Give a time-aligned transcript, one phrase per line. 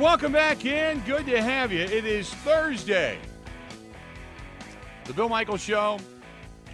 [0.00, 0.98] welcome back in.
[1.00, 1.80] Good to have you.
[1.80, 3.18] It is Thursday.
[5.04, 5.98] The Bill Michaels Show,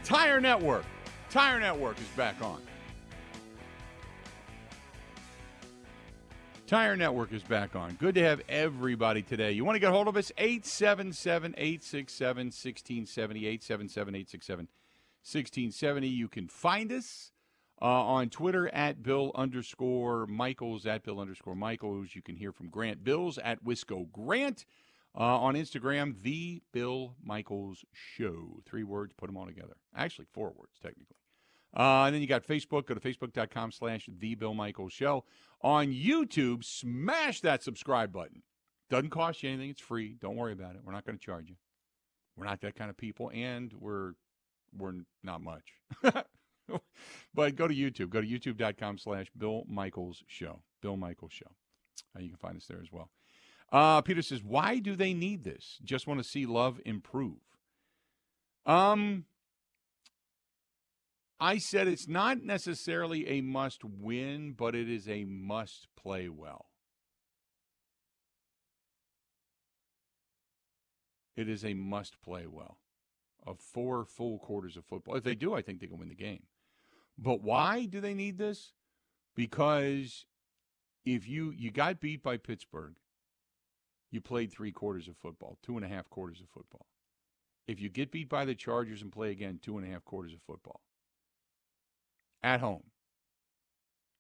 [0.05, 0.85] Tire Network.
[1.29, 2.62] Tire Network is back on.
[6.68, 7.95] Tire Network is back on.
[7.95, 9.53] Good to have everybody today.
[9.53, 10.31] You want to get hold of us?
[10.39, 13.40] 877 867 1670.
[13.40, 14.68] 877 867
[15.22, 16.08] 1670.
[16.08, 17.32] You can find us
[17.80, 22.14] uh, on Twitter at Bill underscore Michaels, at Bill underscore Michaels.
[22.14, 24.64] You can hear from Grant Bills at Wisco Grant.
[25.18, 28.61] Uh, on Instagram, The Bill Michaels Show.
[28.67, 29.76] Three words, put them all together.
[29.96, 31.17] Actually, four words, technically.
[31.75, 32.86] Uh, and then you got Facebook.
[32.86, 35.25] Go to facebook.com slash The Bill Michaels Show.
[35.62, 38.42] On YouTube, smash that subscribe button.
[38.91, 39.70] Doesn't cost you anything.
[39.70, 40.17] It's free.
[40.20, 40.83] Don't worry about it.
[40.84, 41.56] We're not going to charge you.
[42.36, 44.12] We're not that kind of people, and we're
[44.77, 45.64] we're not much.
[47.34, 48.11] but go to YouTube.
[48.11, 50.61] Go to youtube.com slash Bill Michaels Show.
[50.83, 51.50] Bill Michaels Show.
[52.17, 53.11] Uh, you can find us there as well.
[53.73, 55.78] Uh, Peter says, why do they need this?
[55.83, 57.39] Just want to see love improve.
[58.64, 59.25] Um,
[61.39, 66.67] I said it's not necessarily a must win, but it is a must play well.
[71.36, 72.78] It is a must play well
[73.47, 75.17] of four full quarters of football.
[75.17, 76.45] If they do, I think they can win the game.
[77.19, 78.72] But why do they need this?
[79.34, 80.27] Because
[81.05, 82.95] if you you got beat by Pittsburgh,
[84.11, 86.86] you played three quarters of football, two and a half quarters of football.
[87.67, 90.33] If you get beat by the Chargers and play again, two and a half quarters
[90.33, 90.81] of football
[92.42, 92.84] at home.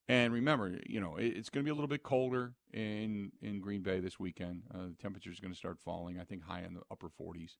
[0.08, 3.82] And remember, you know, it's going to be a little bit colder in in Green
[3.82, 4.62] Bay this weekend.
[4.72, 6.18] Uh, the temperature is going to start falling.
[6.20, 7.56] I think high in the upper 40s.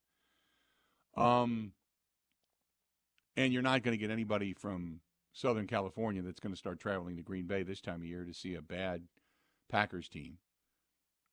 [1.21, 1.73] Um,
[3.37, 5.01] and you're not going to get anybody from
[5.37, 8.33] Southern California that's going to start traveling to Green Bay this time of year to
[8.33, 9.03] see a bad
[9.69, 10.39] Packers team.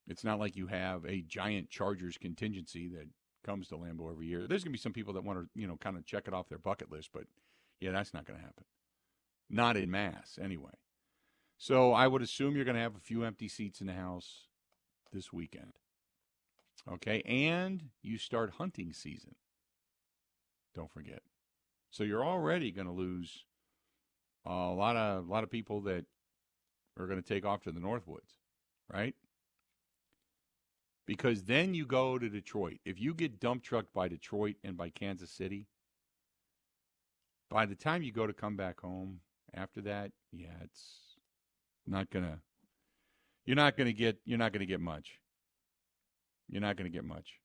[0.06, 3.08] It's not like you have a giant Chargers contingency that
[3.46, 4.46] comes to Lambeau every year.
[4.46, 6.34] There's going to be some people that want to, you know, kind of check it
[6.34, 7.24] off their bucket list, but
[7.80, 8.64] yeah, that's not going to happen.
[9.48, 10.74] Not in mass, anyway.
[11.56, 14.48] So I would assume you're going to have a few empty seats in the house
[15.14, 15.72] this weekend.
[16.92, 19.36] Okay, and you start hunting season.
[20.74, 21.22] Don't forget.
[21.90, 23.44] So you're already going to lose
[24.46, 26.04] a lot of a lot of people that
[26.98, 28.38] are going to take off to the Northwoods,
[28.92, 29.14] right?
[31.06, 32.78] Because then you go to Detroit.
[32.84, 35.66] If you get dump trucked by Detroit and by Kansas City,
[37.50, 39.20] by the time you go to come back home
[39.52, 41.18] after that, yeah, it's
[41.86, 42.40] not gonna.
[43.44, 44.18] You're not gonna get.
[44.24, 45.18] You're not gonna get much.
[46.48, 47.40] You're not gonna get much.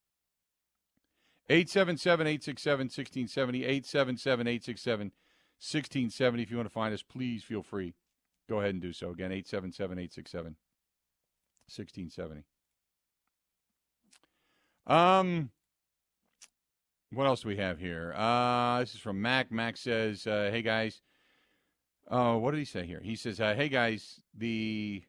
[1.49, 3.63] 877 867 1670.
[3.66, 5.11] 877 867
[5.59, 6.44] 1670.
[6.44, 7.94] If you want to find us, please feel free.
[8.47, 9.12] Go ahead and do so.
[9.12, 10.56] Again, 877 867
[11.68, 12.44] 1670.
[14.88, 15.52] Um,
[17.12, 18.14] what else do we have here?
[18.16, 19.52] Uh, this is from Mac.
[19.52, 21.02] Mac says, uh, "Hey guys,
[22.08, 23.02] uh, what did he say here?
[23.02, 25.03] He says, uh, "Hey guys, the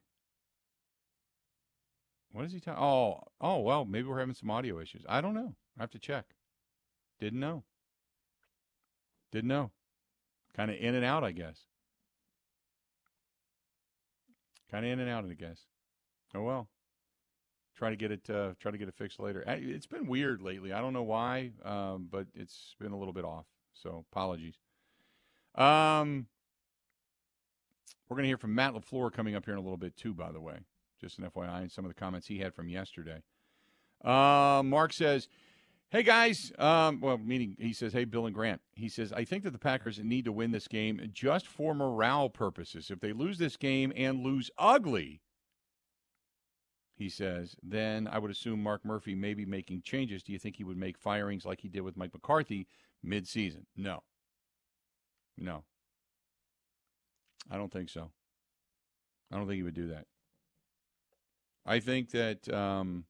[2.32, 2.82] what is he talking?
[2.82, 5.04] Oh, oh well, maybe we're having some audio issues.
[5.08, 5.54] I don't know.
[5.78, 6.26] I have to check.
[7.18, 7.64] Didn't know.
[9.32, 9.70] Didn't know.
[10.56, 11.58] Kind of in and out, I guess.
[14.70, 15.60] Kind of in and out, I guess.
[16.34, 16.68] Oh well.
[17.76, 18.28] Try to get it.
[18.28, 19.42] Uh, try to get it fixed later.
[19.46, 20.72] It's been weird lately.
[20.72, 23.46] I don't know why, um, but it's been a little bit off.
[23.72, 24.58] So apologies.
[25.54, 26.26] Um,
[28.08, 30.12] we're going to hear from Matt LaFleur coming up here in a little bit, too,
[30.12, 30.58] by the way.
[31.00, 33.22] Just an FYI, and some of the comments he had from yesterday.
[34.04, 35.28] Uh, Mark says,
[35.90, 38.60] Hey guys, um, well, meaning he says, Hey, Bill and Grant.
[38.76, 42.28] He says, I think that the Packers need to win this game just for morale
[42.28, 42.92] purposes.
[42.92, 45.20] If they lose this game and lose ugly,
[46.94, 50.22] he says, then I would assume Mark Murphy may be making changes.
[50.22, 52.68] Do you think he would make firings like he did with Mike McCarthy
[53.02, 53.66] mid-season?
[53.76, 54.04] No.
[55.36, 55.64] No.
[57.50, 58.12] I don't think so.
[59.32, 60.06] I don't think he would do that.
[61.66, 63.06] I think that um,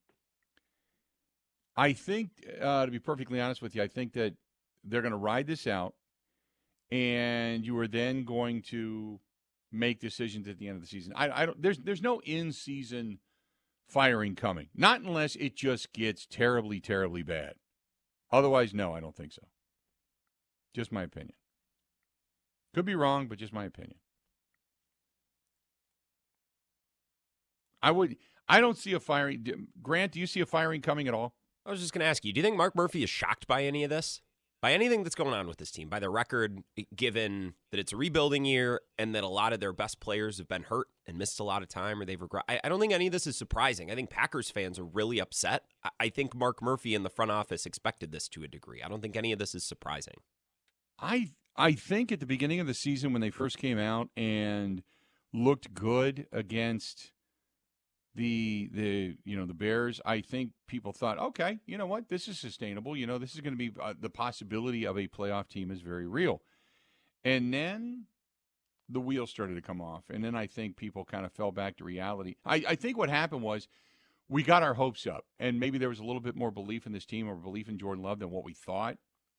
[1.76, 2.30] I think
[2.60, 4.34] uh, to be perfectly honest with you, I think that
[4.84, 5.94] they're going to ride this out,
[6.90, 9.20] and you are then going to
[9.72, 11.12] make decisions at the end of the season.
[11.14, 11.60] I, I don't.
[11.60, 13.18] There's there's no in season
[13.88, 14.68] firing coming.
[14.74, 17.54] Not unless it just gets terribly terribly bad.
[18.32, 19.42] Otherwise, no, I don't think so.
[20.74, 21.34] Just my opinion.
[22.74, 23.96] Could be wrong, but just my opinion.
[27.82, 28.16] I would.
[28.48, 29.68] I don't see a firing.
[29.82, 31.34] Grant, do you see a firing coming at all?
[31.66, 32.32] I was just going to ask you.
[32.32, 34.22] Do you think Mark Murphy is shocked by any of this?
[34.62, 37.92] by anything that's going on with this team, by the record, eh, given that it's
[37.92, 41.16] a rebuilding year and that a lot of their best players have been hurt and
[41.16, 42.44] missed a lot of time or they've regret.
[42.48, 43.90] I, I don't think any of this is surprising.
[43.90, 45.64] I think Packers fans are really upset.
[45.82, 48.82] I, I think Mark Murphy in the front office expected this to a degree.
[48.82, 50.16] I don't think any of this is surprising.
[50.98, 54.82] I I think at the beginning of the season when they first came out and
[55.32, 57.12] looked good against
[58.14, 62.28] the the you know the Bears, I think people thought, okay, you know what, this
[62.28, 62.96] is sustainable.
[62.96, 65.80] You know, this is going to be uh, the possibility of a playoff team is
[65.80, 66.42] very real.
[67.24, 68.06] And then
[68.88, 71.76] the wheels started to come off, and then I think people kind of fell back
[71.76, 72.36] to reality.
[72.44, 73.68] I, I think what happened was
[74.28, 76.92] we got our hopes up, and maybe there was a little bit more belief in
[76.92, 78.96] this team or belief in Jordan Love than what we thought.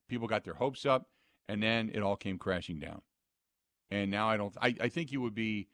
[0.07, 1.07] People got their hopes up,
[1.49, 3.01] and then it all came crashing down.
[3.89, 4.55] And now I don't.
[4.61, 5.67] I, I think you would be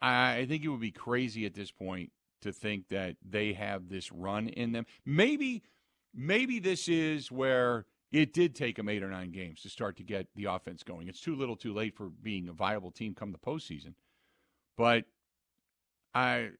[0.00, 2.12] I think it would be crazy at this point
[2.42, 4.86] to think that they have this run in them.
[5.04, 5.62] Maybe,
[6.14, 10.02] maybe this is where it did take them eight or nine games to start to
[10.02, 11.08] get the offense going.
[11.08, 13.94] It's too little, too late for being a viable team come the postseason.
[14.76, 15.04] But
[16.14, 16.50] I,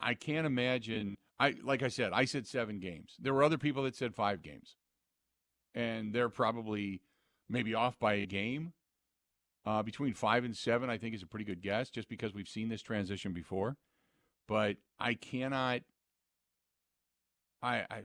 [0.00, 1.16] I can't imagine.
[1.38, 3.16] I like I said, I said seven games.
[3.20, 4.76] There were other people that said five games,
[5.74, 7.00] and they're probably
[7.48, 8.72] maybe off by a game.
[9.66, 12.48] Uh, between five and seven, I think, is a pretty good guess, just because we've
[12.48, 13.76] seen this transition before.
[14.46, 15.80] But I cannot.
[17.62, 18.02] I, I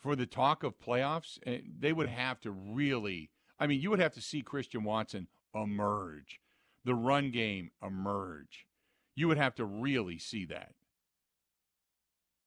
[0.00, 3.30] for the talk of playoffs, eh, they would have to really.
[3.60, 6.40] I mean, you would have to see Christian Watson emerge,
[6.84, 8.66] the run game emerge.
[9.14, 10.72] You would have to really see that.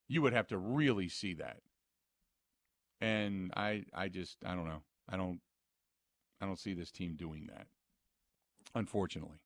[0.07, 1.59] You would have to really see that.
[2.99, 4.83] And I, I just, I don't know.
[5.09, 5.39] I don't,
[6.39, 7.67] I don't see this team doing that
[8.75, 9.39] unfortunately.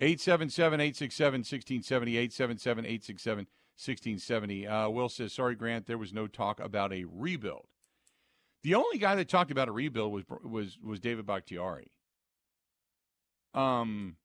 [0.00, 2.16] 877 867 1670.
[2.16, 3.46] 877 867
[3.76, 4.66] 1670.
[4.66, 7.66] Uh, Will says, Sorry, Grant, there was no talk about a rebuild.
[8.62, 11.90] The only guy that talked about a rebuild was was was David Bakhtiari.
[13.54, 14.16] Um,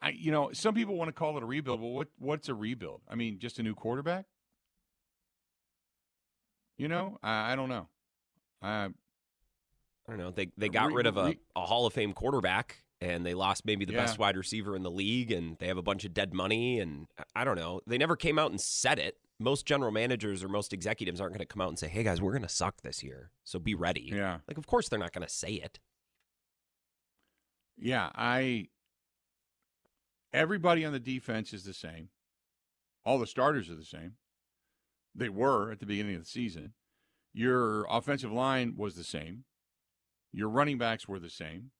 [0.00, 1.80] I you know some people want to call it a rebuild.
[1.80, 3.02] but what what's a rebuild?
[3.08, 4.24] I mean, just a new quarterback?
[6.78, 7.88] You know, I, I don't know.
[8.62, 8.88] I
[10.06, 10.30] I don't know.
[10.30, 13.84] They they got rid of a, a Hall of Fame quarterback and they lost maybe
[13.84, 14.00] the yeah.
[14.00, 17.06] best wide receiver in the league and they have a bunch of dead money and
[17.34, 17.80] I don't know.
[17.86, 19.16] They never came out and said it.
[19.38, 22.20] Most general managers or most executives aren't going to come out and say, "Hey guys,
[22.20, 24.10] we're going to suck this year." So be ready.
[24.12, 24.38] Yeah.
[24.48, 25.78] Like of course they're not going to say it.
[27.76, 28.68] Yeah, I
[30.32, 32.08] everybody on the defense is the same.
[33.04, 34.14] All the starters are the same.
[35.14, 36.74] They were at the beginning of the season.
[37.34, 39.44] Your offensive line was the same.
[40.32, 41.70] Your running backs were the same,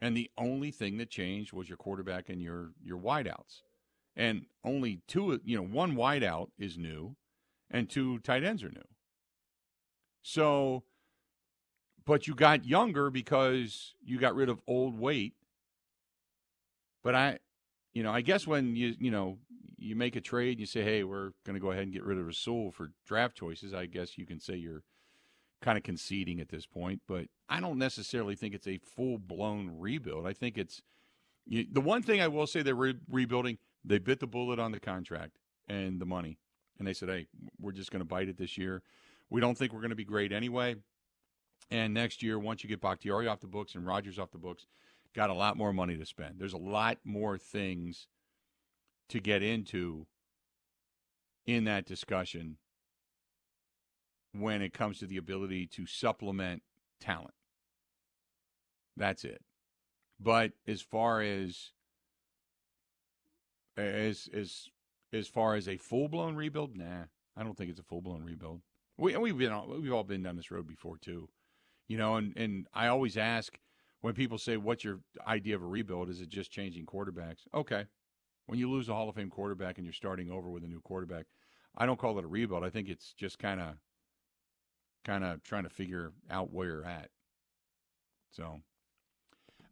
[0.00, 3.62] and the only thing that changed was your quarterback and your your wideouts.
[4.16, 7.16] And only two, you know, one wideout is new,
[7.70, 8.82] and two tight ends are new.
[10.22, 10.82] So,
[12.04, 15.34] but you got younger because you got rid of old weight.
[17.02, 17.38] But I,
[17.94, 19.38] you know, I guess when you you know
[19.78, 22.04] you make a trade, and you say, hey, we're going to go ahead and get
[22.04, 23.72] rid of Rasul for draft choices.
[23.72, 24.82] I guess you can say you're
[25.60, 29.76] kind of conceding at this point, but I don't necessarily think it's a full blown
[29.78, 30.26] rebuild.
[30.26, 30.82] I think it's
[31.46, 33.58] you, the one thing I will say they're re- rebuilding.
[33.84, 36.38] They bit the bullet on the contract and the money,
[36.78, 37.26] and they said, "Hey,
[37.58, 38.82] we're just going to bite it this year.
[39.30, 40.76] We don't think we're going to be great anyway."
[41.70, 44.66] And next year, once you get Bakhtiari off the books and Rodgers off the books,
[45.14, 46.36] got a lot more money to spend.
[46.38, 48.06] There's a lot more things
[49.08, 50.06] to get into
[51.46, 52.56] in that discussion
[54.32, 56.62] when it comes to the ability to supplement
[57.00, 57.34] talent.
[58.96, 59.42] That's it.
[60.18, 61.70] But as far as
[63.76, 64.68] as as
[65.12, 67.04] as far as a full blown rebuild, nah,
[67.36, 68.60] I don't think it's a full blown rebuild.
[68.98, 71.28] We we've been we've all been down this road before too,
[71.88, 72.16] you know.
[72.16, 73.58] And and I always ask
[74.02, 77.46] when people say, "What's your idea of a rebuild?" Is it just changing quarterbacks?
[77.54, 77.86] Okay,
[78.46, 80.80] when you lose a Hall of Fame quarterback and you're starting over with a new
[80.80, 81.26] quarterback,
[81.76, 82.64] I don't call it a rebuild.
[82.64, 83.76] I think it's just kind of
[85.04, 87.10] kind of trying to figure out where you're at.
[88.32, 88.60] So,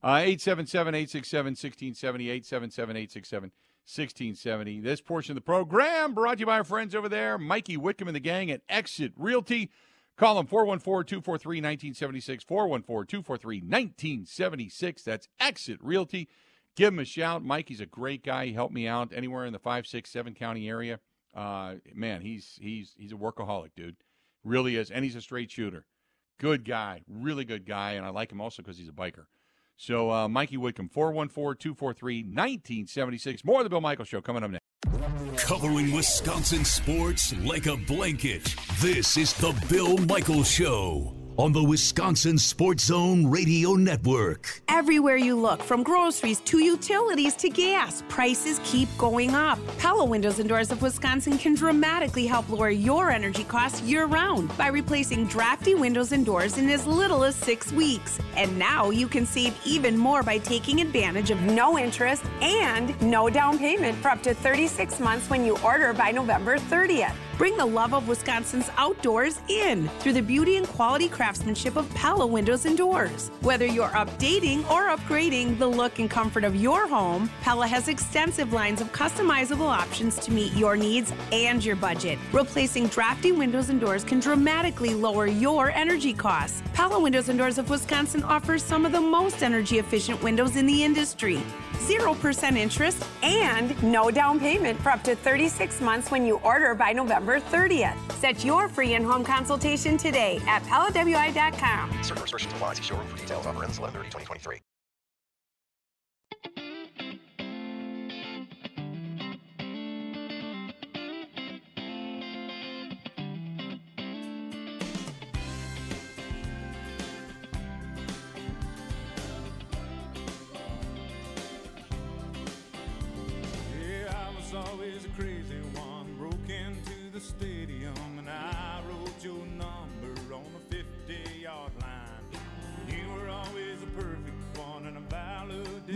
[0.02, 3.52] uh, 877 867 1670, 877 867
[3.88, 4.80] 1670.
[4.80, 8.08] This portion of the program brought to you by our friends over there, Mikey Whitcomb
[8.08, 9.70] and the gang at Exit Realty.
[10.16, 15.02] Call them 414 243 1976, 414 243 1976.
[15.02, 16.28] That's Exit Realty.
[16.76, 17.44] Give him a shout.
[17.44, 18.46] Mikey's a great guy.
[18.46, 21.00] He helped me out anywhere in the five, six, seven county area.
[21.34, 23.96] Uh, man, he's he's he's a workaholic, dude.
[24.44, 24.90] Really is.
[24.90, 25.86] And he's a straight shooter.
[26.38, 27.02] Good guy.
[27.08, 27.92] Really good guy.
[27.92, 29.24] And I like him also because he's a biker.
[29.76, 33.44] So, uh, Mikey Whitcomb, 414 243 1976.
[33.44, 34.64] More of the Bill Michael Show coming up next.
[35.46, 38.54] Covering Wisconsin sports like a blanket.
[38.80, 44.60] This is the Bill Michaels Show on the Wisconsin Sports Zone Radio Network.
[44.66, 49.60] Everywhere you look, from groceries to utilities to gas, prices keep going up.
[49.78, 54.54] Pella Windows and Doors of Wisconsin can dramatically help lower your energy costs year round
[54.58, 58.18] by replacing drafty windows and doors in as little as six weeks.
[58.36, 63.30] And now you can save even more by taking advantage of no interest and no
[63.30, 67.14] down payment for up to 36 months when you order by November 30th.
[67.38, 72.26] Bring the love of Wisconsin's outdoors in through the beauty and quality craftsmanship of Pella
[72.26, 73.30] Windows and Doors.
[73.42, 78.54] Whether you're updating or upgrading the look and comfort of your home, Pella has extensive
[78.54, 82.18] lines of customizable options to meet your needs and your budget.
[82.32, 86.62] Replacing drafty windows and doors can dramatically lower your energy costs.
[86.72, 90.64] Pella Windows and Doors of Wisconsin offers some of the most energy efficient windows in
[90.64, 91.42] the industry.
[91.86, 96.92] 0% interest and no down payment for up to 36 months when you order by
[96.92, 97.96] November 30th.
[98.14, 102.02] Set your free in-home consultation today at PellaWI.com.
[102.02, 102.74] Certain restrictions apply.
[102.74, 103.46] See showroom for details.
[103.46, 104.60] Offer ends 11 2023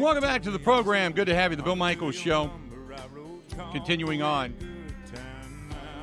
[0.02, 1.12] Welcome back to the program.
[1.12, 1.56] Good to have you.
[1.56, 2.50] The Bill Michaels Show.
[3.71, 4.52] Continuing on.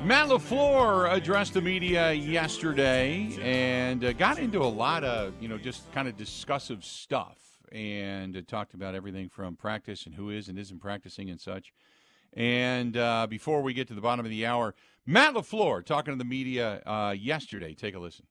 [0.02, 5.58] Matt LaFleur addressed the media yesterday and uh, got into a lot of, you know,
[5.58, 7.36] just kind of discussive stuff
[7.72, 11.70] and uh, talked about everything from practice and who is and isn't practicing and such.
[12.32, 16.18] And uh, before we get to the bottom of the hour, Matt LaFleur talking to
[16.18, 17.74] the media uh, yesterday.
[17.74, 18.24] Take a listen.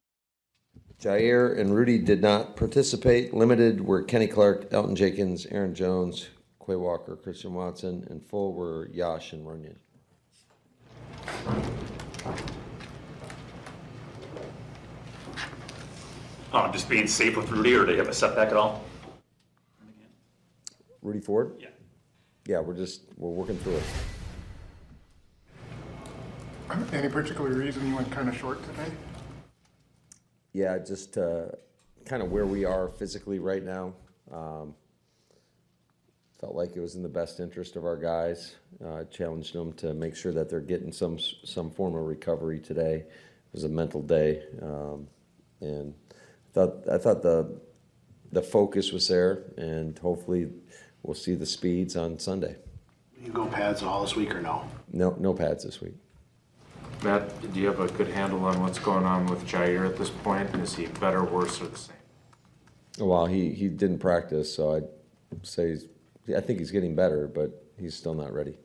[0.99, 3.33] Jaire and Rudy did not participate.
[3.33, 6.27] Limited were Kenny Clark, Elgton Jenkins, Aaron Jones,
[6.65, 9.77] Quay Walker, Christian Watson, and full were Yosh and Runyan.
[16.51, 18.83] Um, just being safe with Rudy, or do you have a setback at all?
[21.01, 21.53] Rudy Ford?
[21.59, 21.67] Yeah.
[22.45, 23.83] Yeah, we're just we're working through it.
[26.91, 28.91] Any particular reason you went kind of short today?
[30.53, 31.47] Yeah, just uh,
[32.05, 33.93] kind of where we are physically right now.
[34.31, 34.73] Um,
[36.39, 38.55] felt like it was in the best interest of our guys.
[38.83, 42.95] Uh, challenged them to make sure that they're getting some some form of recovery today.
[42.95, 45.07] It was a mental day, um,
[45.61, 45.93] and
[46.49, 47.59] I thought I thought the
[48.31, 50.49] the focus was there, and hopefully
[51.03, 52.55] we'll see the speeds on Sunday.
[53.21, 54.63] You go pads all this week or no?
[54.93, 55.95] No no pads this week.
[57.03, 60.09] Matt, do you have a good handle on what's going on with Jaire at this
[60.09, 60.53] point?
[60.55, 61.95] Is he better, worse, or the same?
[62.99, 64.83] Well, he, he didn't practice, so I'd
[65.43, 65.85] say he's,
[66.35, 68.57] I think he's getting better, but he's still not ready.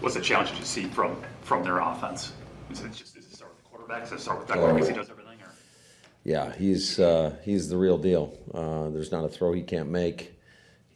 [0.00, 2.32] What's the challenge you see from from their offense?
[2.70, 4.02] Is it just does it start with the quarterback?
[4.02, 5.38] Does it start with Beckler because he does everything?
[5.42, 5.52] Or?
[6.22, 8.36] Yeah, he's uh, he's the real deal.
[8.52, 10.35] Uh, there's not a throw he can't make.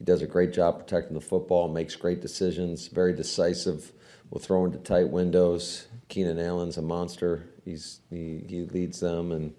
[0.00, 3.92] He does a great job protecting the football, makes great decisions, very decisive.
[4.30, 5.88] Will throw into tight windows.
[6.08, 7.50] Keenan Allen's a monster.
[7.66, 9.54] He's he, he leads them, and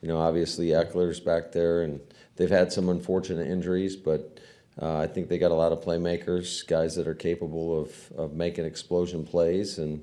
[0.00, 2.00] you know obviously Ekeler's back there, and
[2.34, 4.40] they've had some unfortunate injuries, but
[4.82, 8.32] uh, I think they got a lot of playmakers, guys that are capable of, of
[8.32, 10.02] making explosion plays, and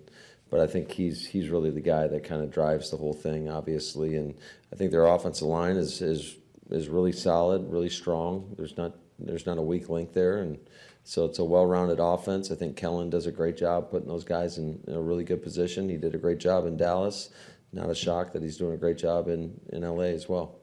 [0.49, 3.49] but I think he's he's really the guy that kind of drives the whole thing,
[3.49, 4.35] obviously, and
[4.71, 6.37] I think their offensive line is is
[6.69, 8.53] is really solid, really strong.
[8.57, 8.95] There's not
[9.27, 10.59] there's not a weak link there, and
[11.03, 12.51] so it's a well-rounded offense.
[12.51, 15.41] I think Kellen does a great job putting those guys in, in a really good
[15.41, 15.89] position.
[15.89, 17.29] He did a great job in Dallas.
[17.73, 20.55] Not a shock that he's doing a great job in in LA as well.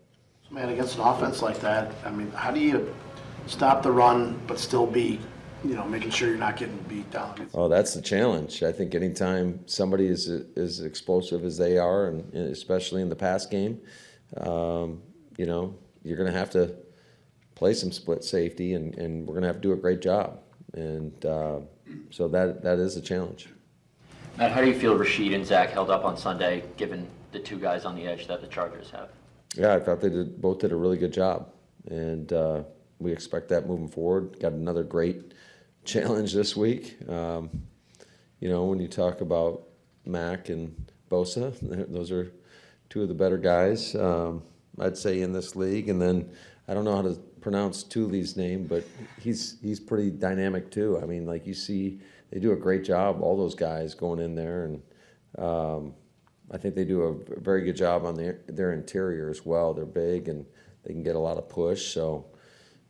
[0.50, 2.94] Man, against an offense like that, I mean, how do you
[3.46, 5.20] stop the run but still be,
[5.64, 7.48] you know, making sure you're not getting beat down?
[7.52, 8.62] Oh, that's the challenge.
[8.62, 13.44] I think anytime somebody is as explosive as they are, and especially in the pass
[13.46, 13.80] game,
[14.38, 15.02] um,
[15.36, 16.74] you know, you're going to have to
[17.58, 20.38] play some split safety, and, and we're going to have to do a great job.
[20.74, 21.58] And uh,
[22.10, 23.48] so that that is a challenge.
[24.36, 27.58] Matt, how do you feel Rasheed and Zach held up on Sunday, given the two
[27.58, 29.10] guys on the edge that the Chargers have?
[29.56, 31.50] Yeah, I thought they did, both did a really good job,
[31.90, 32.62] and uh,
[33.00, 34.38] we expect that moving forward.
[34.38, 35.32] Got another great
[35.84, 36.96] challenge this week.
[37.08, 37.50] Um,
[38.38, 39.64] you know, when you talk about
[40.06, 41.52] Mack and Bosa,
[41.92, 42.30] those are
[42.88, 44.44] two of the better guys, um,
[44.78, 45.88] I'd say, in this league.
[45.88, 46.30] And then
[46.68, 48.85] I don't know how to pronounce Thule's name, but
[49.21, 50.99] he's he's pretty dynamic too.
[51.02, 53.23] I mean, like you see, they do a great job.
[53.23, 54.83] All those guys going in there, and
[55.38, 55.95] um,
[56.50, 59.75] I think they do a very good job on their their interior as well.
[59.75, 60.47] They're big and
[60.85, 61.92] they can get a lot of push.
[61.92, 62.26] So,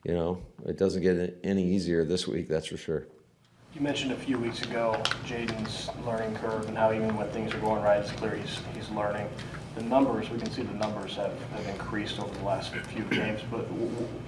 [0.04, 2.48] you know, it doesn't get any easier this week.
[2.48, 3.06] That's for sure.
[3.74, 7.60] You mentioned a few weeks ago Jayden's learning curve and how even when things are
[7.60, 9.28] going right, it's clear he's, he's learning.
[9.78, 13.42] The numbers, we can see the numbers have, have increased over the last few games,
[13.48, 13.64] but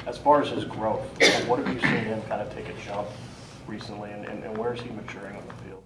[0.07, 1.01] as far as his growth,
[1.49, 3.09] what have you seen him kind of take a jump
[3.67, 5.83] recently and, and, and where is he maturing on the field?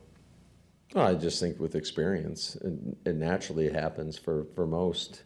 [0.95, 2.75] Well, I just think with experience, it,
[3.07, 5.23] it naturally happens for, for most.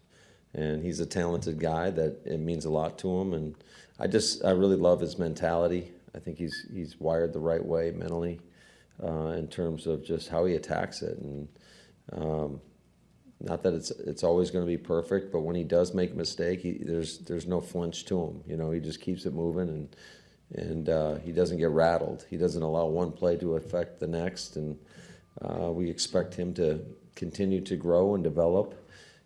[0.54, 3.34] And he's a talented guy that it means a lot to him.
[3.34, 3.56] And
[3.98, 5.90] I just, I really love his mentality.
[6.14, 8.38] I think he's, he's wired the right way mentally
[9.02, 11.18] uh, in terms of just how he attacks it.
[11.18, 11.48] And
[12.12, 12.60] um,
[13.40, 16.16] not that it's, it's always going to be perfect, but when he does make a
[16.16, 18.42] mistake, he, there's, there's no flinch to him.
[18.46, 19.96] You know, he just keeps it moving and,
[20.54, 22.26] and uh, he doesn't get rattled.
[22.28, 24.56] He doesn't allow one play to affect the next.
[24.56, 24.76] And
[25.42, 28.74] uh, we expect him to continue to grow and develop.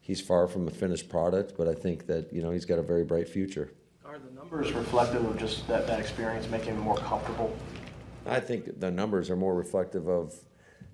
[0.00, 2.83] He's far from a finished product, but I think that you know he's got a
[2.83, 3.73] very bright future.
[4.04, 7.57] Are the numbers reflective of just that, that experience making him more comfortable?
[8.26, 10.35] I think the numbers are more reflective of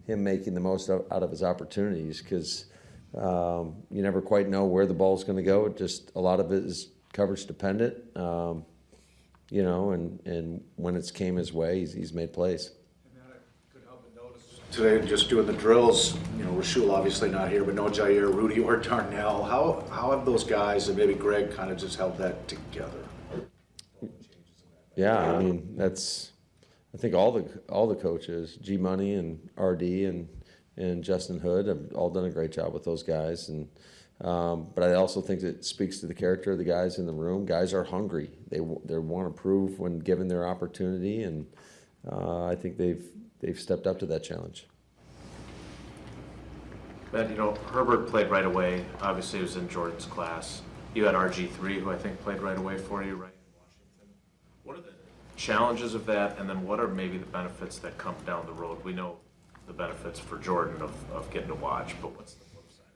[0.07, 2.67] him making the most out of his opportunities because
[3.17, 5.67] um, you never quite know where the ball's going to go.
[5.67, 8.65] It just a lot of it is coverage dependent, um,
[9.51, 12.73] you know, and, and when it's came his way, he's, he's made plays.
[14.71, 18.61] Today, just doing the drills, you know, Rasul obviously not here, but no Jaire, Rudy,
[18.61, 19.43] or Darnell.
[19.43, 23.09] How, how have those guys and maybe Greg kind of just held that together?
[24.95, 26.33] Yeah, I mean that's.
[26.93, 30.29] I think all the all the coaches, G Money and RD and
[30.79, 33.49] and Justin Hood, have all done a great job with those guys.
[33.49, 33.69] And
[34.21, 37.13] um, but I also think it speaks to the character of the guys in the
[37.13, 37.45] room.
[37.45, 38.31] Guys are hungry.
[38.49, 41.47] They they want to prove when given their opportunity, and
[42.11, 43.05] uh, I think they've
[43.41, 44.67] they've stepped up to that challenge.
[47.13, 48.85] Matt, you know, Herbert played right away.
[49.01, 50.63] Obviously, he was in Jordan's class.
[50.95, 53.33] You had RG3, who I think played right away for you, right.
[54.65, 54.93] What are the
[55.37, 58.85] challenges of that, and then what are maybe the benefits that come down the road?
[58.85, 59.17] We know
[59.69, 62.87] the benefits for Jordan of, of getting to watch, but what's the flip side?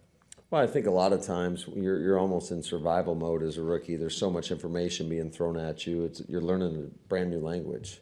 [0.51, 3.63] Well, I think a lot of times you're you're almost in survival mode as a
[3.63, 3.97] rookie.
[3.97, 6.05] There's so much information being thrown at you.
[6.05, 8.01] It's you're learning a brand new language,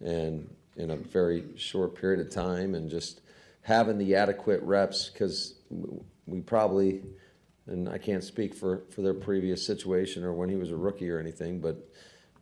[0.00, 3.20] and in a very short period of time, and just
[3.62, 5.56] having the adequate reps because
[6.26, 7.02] we probably,
[7.66, 11.10] and I can't speak for for their previous situation or when he was a rookie
[11.10, 11.88] or anything, but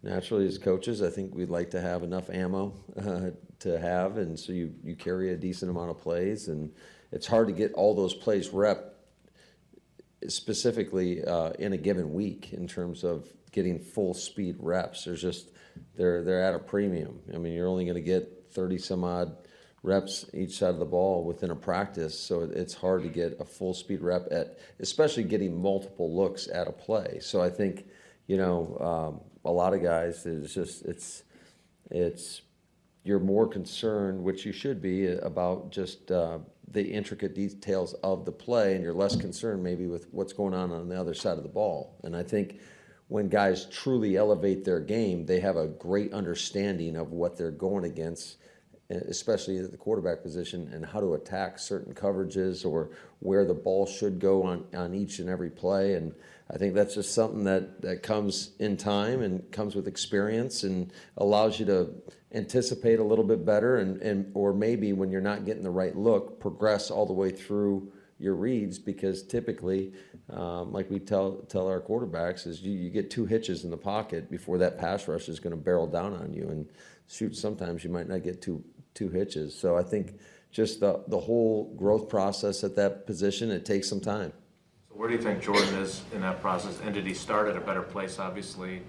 [0.03, 4.39] naturally as coaches, I think we'd like to have enough ammo uh, to have, and
[4.39, 6.73] so you you carry a decent amount of plays, and
[7.13, 8.95] it's hard to get all those plays rep
[10.29, 15.05] specifically uh, in a given week in terms of getting full speed reps.
[15.05, 15.51] There's just
[15.97, 17.21] they're they're at a premium.
[17.35, 19.37] I mean, you're only going to get 30 some odd
[19.83, 23.45] reps each side of the ball within a practice, so it's hard to get a
[23.45, 27.19] full speed rep at, especially getting multiple looks at a play.
[27.21, 27.87] So I think,
[28.27, 31.22] you know, um, a lot of guys, it's just it's
[31.90, 32.42] it's
[33.03, 36.38] you're more concerned, which you should be, about just uh,
[36.70, 40.70] the intricate details of the play, and you're less concerned maybe with what's going on
[40.70, 41.98] on the other side of the ball.
[42.05, 42.61] And I think
[43.09, 47.85] when guys truly elevate their game, they have a great understanding of what they're going
[47.85, 48.37] against,
[48.90, 53.87] especially at the quarterback position, and how to attack certain coverages or where the ball
[53.87, 55.94] should go on, on each and every play.
[55.94, 56.14] And
[56.53, 60.93] I think that's just something that, that comes in time and comes with experience and
[61.17, 61.91] allows you to
[62.33, 65.97] anticipate a little bit better and, and or maybe when you're not getting the right
[65.97, 69.93] look, progress all the way through your reads because typically,
[70.31, 73.77] um, like we tell tell our quarterbacks, is you, you get two hitches in the
[73.77, 76.49] pocket before that pass rush is going to barrel down on you.
[76.49, 76.69] And
[77.09, 79.59] shoot, sometimes you might not get two two hitches.
[79.59, 80.19] So I think
[80.53, 84.33] just the the whole growth process at that position, it takes some time.
[85.01, 86.79] Where do you think Jordan is in that process?
[86.85, 88.83] And did he start at a better place, obviously,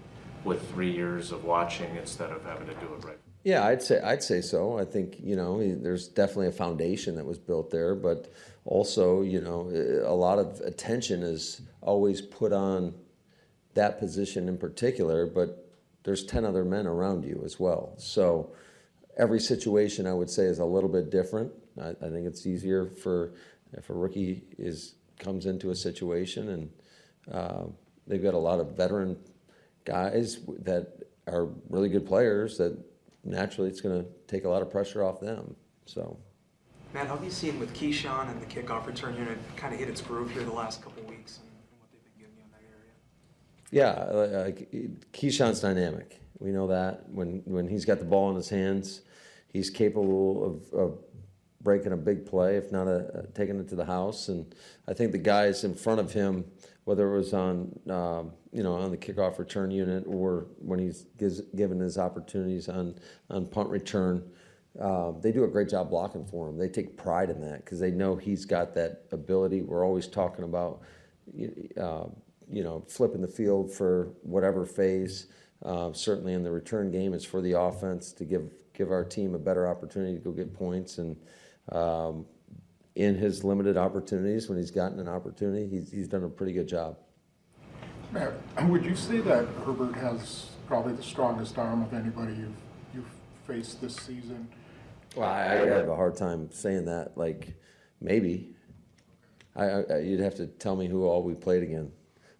[0.43, 3.17] with three years of watching instead of having to do it right?
[3.45, 4.77] Yeah, I'd say I'd say so.
[4.77, 8.29] I think you know there's definitely a foundation that was built there, but
[8.65, 9.71] also you know
[10.05, 12.93] a lot of attention is always put on
[13.75, 15.65] that position in particular, but
[16.03, 17.93] there's ten other men around you as well.
[17.95, 18.51] So
[19.17, 21.53] every situation I would say is a little bit different.
[21.81, 23.31] I, I think it's easier for
[23.71, 26.69] if a rookie is comes into a situation and
[27.33, 27.63] uh,
[28.07, 29.17] they've got a lot of veteran
[29.85, 32.77] guys that are really good players that
[33.23, 35.55] naturally it's going to take a lot of pressure off them.
[35.85, 36.17] So.
[36.93, 39.87] Matt, how have you seen with Keisean and the kickoff return unit kind of hit
[39.87, 42.51] its groove here the last couple weeks and, and what they've been giving you in
[42.51, 42.91] that area?
[43.71, 46.19] Yeah, like Keisean's dynamic.
[46.39, 49.01] We know that when when he's got the ball in his hands,
[49.53, 50.97] he's capable of, of
[51.63, 54.27] breaking a big play, if not a, a, taking it to the house.
[54.27, 54.53] And
[54.87, 56.45] I think the guys in front of him,
[56.85, 61.05] whether it was on um, you know on the kickoff return unit or when he's
[61.17, 62.95] gives, given his opportunities on
[63.29, 64.29] on punt return,
[64.79, 66.57] uh, they do a great job blocking for him.
[66.57, 69.61] They take pride in that because they know he's got that ability.
[69.61, 70.81] We're always talking about.
[71.79, 72.05] Uh,
[72.51, 75.27] you know, flipping the field for whatever phase.
[75.63, 79.35] Uh, certainly in the return game, it's for the offense to give give our team
[79.35, 80.97] a better opportunity to go get points.
[80.97, 81.15] And
[81.71, 82.25] um,
[82.95, 86.67] in his limited opportunities, when he's gotten an opportunity, he's, he's done a pretty good
[86.67, 86.97] job.
[88.11, 88.33] Matt,
[88.67, 92.55] would you say that Herbert has probably the strongest arm of anybody you've,
[92.93, 93.11] you've
[93.47, 94.47] faced this season?
[95.15, 97.17] Well, I, I have a hard time saying that.
[97.17, 97.53] Like,
[98.01, 98.55] maybe.
[99.55, 101.91] I, I, you'd have to tell me who all we played again.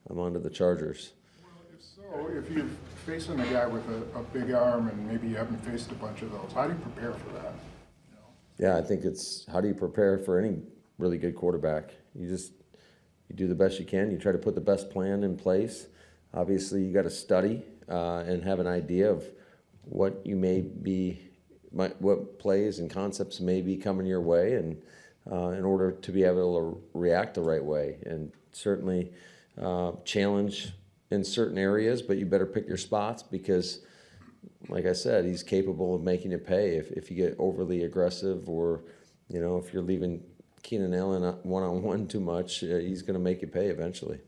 [0.10, 1.14] I'm on to the Chargers.
[1.42, 2.66] Well, if so, if you're
[3.06, 6.22] facing a guy with a, a big arm and maybe you haven't faced a bunch
[6.22, 7.54] of those, how do you prepare for that?
[8.62, 10.60] Yeah, I think it's how do you prepare for any
[11.00, 11.96] really good quarterback?
[12.14, 12.54] You just
[13.28, 14.12] you do the best you can.
[14.12, 15.88] You try to put the best plan in place.
[16.32, 19.26] Obviously, you got to study uh, and have an idea of
[19.86, 21.20] what you may be,
[21.72, 24.80] what plays and concepts may be coming your way, and
[25.32, 27.98] uh, in order to be able to react the right way.
[28.06, 29.12] And certainly,
[29.60, 30.74] uh, challenge
[31.10, 33.80] in certain areas, but you better pick your spots because,
[34.70, 38.48] like I said, he's capable of making it pay if, if you get overly aggressive
[38.48, 38.84] or,
[39.28, 40.24] you know, if you're leaving
[40.64, 44.20] Keenan Allen one on one too much, uh, he's going to make you pay eventually.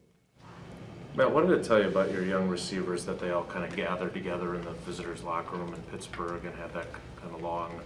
[1.16, 3.76] Matt, what did it tell you about your young receivers that they all kind of
[3.76, 6.88] gathered together in the visitors' locker room in Pittsburgh and had that
[7.22, 7.80] kind of long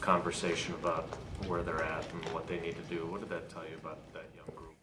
[0.00, 1.08] conversation about
[1.46, 3.06] where they're at and what they need to do?
[3.06, 4.74] What did that tell you about that young group?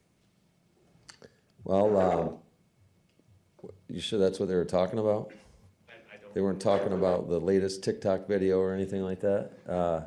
[1.64, 2.42] Well,
[3.64, 5.32] uh, you sure that's what they were talking about?
[6.38, 9.54] They weren't talking about the latest TikTok video or anything like that.
[9.68, 10.02] Uh,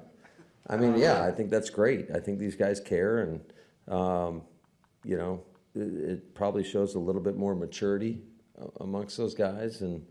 [0.69, 2.07] I mean, yeah, I think that's great.
[2.14, 3.40] I think these guys care, and
[3.93, 4.43] um,
[5.03, 5.43] you know,
[5.75, 8.23] it, it, probably shows a little bit more maturity
[8.79, 10.07] amongst those guys, and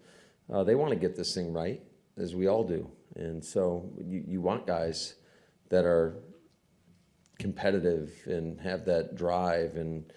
[0.51, 1.81] uh, they want to get this thing right,
[2.17, 2.91] as we all do.
[3.15, 5.15] And so, you, you want guys
[5.69, 6.21] that are
[7.37, 10.11] competitive and have that drive and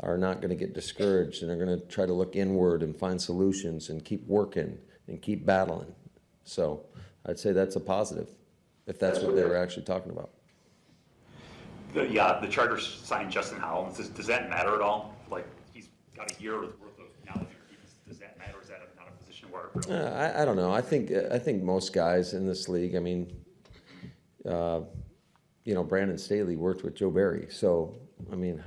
[0.00, 2.94] are not going to get discouraged and are going to try to look inward and
[2.94, 4.76] find solutions and keep working
[5.08, 5.94] and keep battling.
[6.44, 6.84] So
[7.26, 8.28] I'd say that's a positive
[8.86, 10.30] if that's what they were actually talking about.
[11.92, 13.96] The, yeah, the Chargers signed Justin Hollins.
[13.96, 15.14] Does, does that matter at all?
[15.30, 17.48] Like he's got a year worth of knowledge.
[18.06, 18.56] Does that matter?
[18.62, 19.70] Is that not a position where?
[19.74, 20.72] Really uh, I, I don't know.
[20.72, 22.94] I think I think most guys in this league.
[22.94, 23.32] I mean,
[24.48, 24.80] uh,
[25.64, 27.94] you know, Brandon Staley worked with Joe Barry, so
[28.30, 28.62] I mean,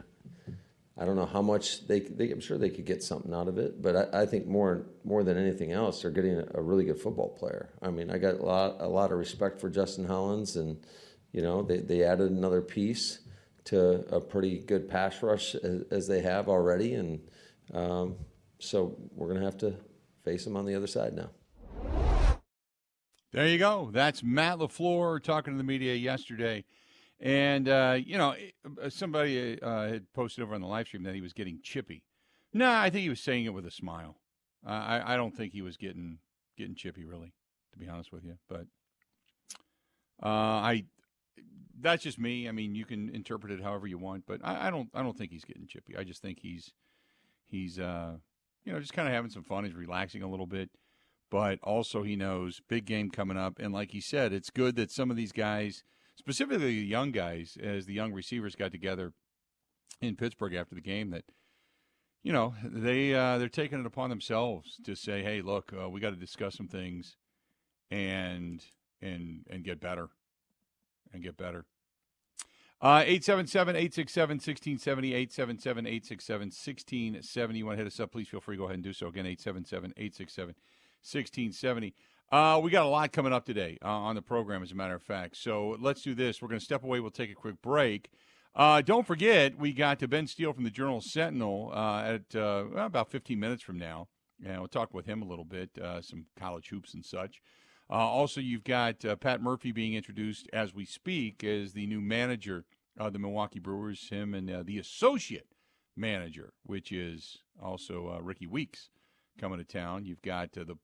[0.99, 3.57] I don't know how much they, they I'm sure they could get something out of
[3.57, 6.99] it, but I, I think more more than anything else, they're getting a, really good
[6.99, 7.69] football player.
[7.81, 10.77] I mean, I got a lot a lot of respect for Justin Hollins, and
[11.31, 13.19] you know they, they added another piece
[13.65, 17.21] to a pretty good pass rush as, as they have already, and
[17.73, 18.17] um,
[18.59, 19.75] so we're gonna have to
[20.25, 21.29] face them on the other side now.
[23.31, 23.89] There you go.
[23.93, 26.65] That's Matt LaFleur talking to the media yesterday
[27.19, 28.33] and, uh, you know,
[28.81, 32.03] uh, somebody uh, had posted over on the live stream that he was getting chippy.
[32.53, 34.17] No, I think he was saying it with a smile.
[34.65, 36.19] Uh, I, I don't think he was getting
[36.57, 37.33] getting chippy, really,
[37.71, 38.37] to be honest with you.
[38.47, 38.65] But
[40.21, 40.85] uh, I,
[41.79, 42.47] that's just me.
[42.47, 45.17] I mean, you can interpret it however you want, but I, I don't I don't
[45.17, 45.95] think he's getting chippy.
[45.97, 46.71] I just think he's
[47.45, 48.15] he's uh,
[48.63, 49.65] you know just kind of having some fun.
[49.65, 50.71] He's relaxing a little bit,
[51.29, 54.91] but also he knows big game coming up, and like he said, it's good that
[54.91, 55.83] some of these guys–
[56.19, 59.13] specifically the young guys, as the young receivers got together
[60.01, 61.23] in Pittsburgh after the game, that
[62.21, 66.01] you know they uh, they're taking it upon themselves to say, "Hey, look, uh, we
[66.01, 67.15] got to discuss some things
[67.89, 68.63] and
[69.01, 70.09] and and get better
[71.13, 71.65] and get better."
[72.81, 77.57] Uh, 877-867-1670, 877-867-1670.
[77.57, 79.07] You want to hit us up, please feel free go ahead and do so.
[79.07, 81.93] Again, 877-867-1670.
[82.31, 84.93] Uh, we got a lot coming up today uh, on the program, as a matter
[84.93, 85.35] of fact.
[85.35, 86.41] So let's do this.
[86.41, 86.99] We're going to step away.
[86.99, 88.11] We'll take a quick break.
[88.55, 92.65] Uh, don't forget, we got to Ben Steele from the Journal Sentinel uh, at uh,
[92.75, 94.09] about 15 minutes from now.
[94.45, 97.41] And we'll talk with him a little bit, uh, some college hoops and such.
[97.89, 102.65] also, you've got Pat Murphy being introduced as we speak as the new manager
[102.97, 105.47] of the Milwaukee Brewers, him and the associate
[105.97, 108.89] manager, which is also Rickie Weeks
[109.39, 110.05] coming to town.
[110.05, 110.77] You've got the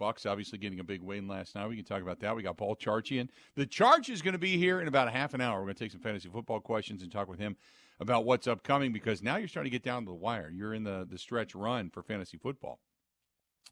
[0.00, 1.68] Bucks obviously getting a big win last night.
[1.68, 2.34] We can talk about that.
[2.34, 3.28] We got Paul Charchian.
[3.54, 5.60] The Charge is going to be here in about a half an hour.
[5.60, 7.56] We're going to take some fantasy football questions and talk with him
[8.00, 10.50] about what's upcoming because now you're starting to get down to the wire.
[10.52, 12.80] You're in the, the stretch run for fantasy football.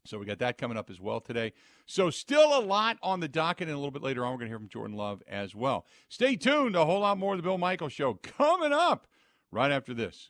[0.05, 1.51] So we got that coming up as well today.
[1.85, 4.45] So still a lot on the docket, and a little bit later on, we're going
[4.45, 5.85] to hear from Jordan Love as well.
[6.07, 6.75] Stay tuned.
[6.75, 9.07] A whole lot more of the Bill Michaels Show coming up
[9.51, 10.29] right after this.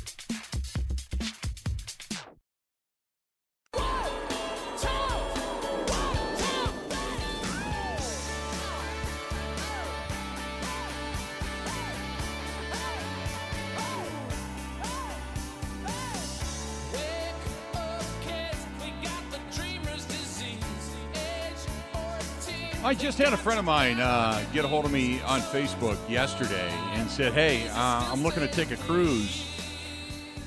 [23.31, 27.09] Had a friend of mine uh, get a hold of me on Facebook yesterday and
[27.09, 29.45] said, "Hey, uh, I'm looking to take a cruise,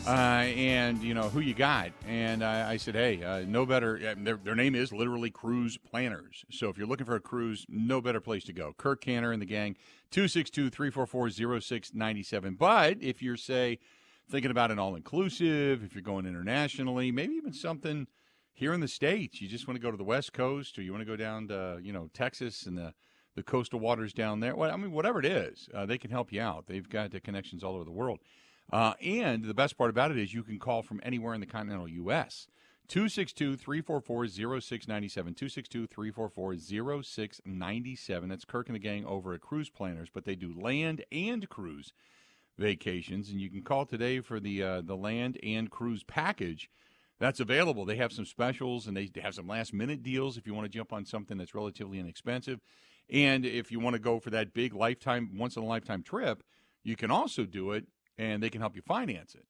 [0.06, 3.98] uh, and you know who you got?" And I, I said, "Hey, uh, no better.
[4.06, 6.44] uh, Their, their name is literally Cruise Planners.
[6.50, 8.74] So if you're looking for a cruise, no better place to go.
[8.76, 9.76] Kirk Canner and the gang,
[10.10, 12.58] 262-344-0697.
[12.58, 13.78] But if you're say
[14.28, 18.08] thinking about an all-inclusive, if you're going internationally, maybe even something."
[18.54, 20.92] Here in the states you just want to go to the west coast or you
[20.92, 22.94] want to go down to you know texas and the,
[23.34, 26.32] the coastal waters down there well i mean whatever it is uh, they can help
[26.32, 26.66] you out.
[26.66, 28.20] They've got the connections all over the world.
[28.72, 31.46] Uh, and the best part about it is you can call from anywhere in the
[31.46, 32.48] continental us
[32.88, 41.04] 262-344-0697 262-344-0697 that's kirk and the gang over at cruise planners but they do land
[41.12, 41.92] and cruise
[42.58, 46.70] vacations and you can call today for the uh, the land and cruise package
[47.20, 47.84] that's available.
[47.84, 50.76] They have some specials and they have some last minute deals if you want to
[50.78, 52.60] jump on something that's relatively inexpensive.
[53.10, 56.42] And if you want to go for that big lifetime, once in a lifetime trip,
[56.82, 57.86] you can also do it
[58.18, 59.46] and they can help you finance it.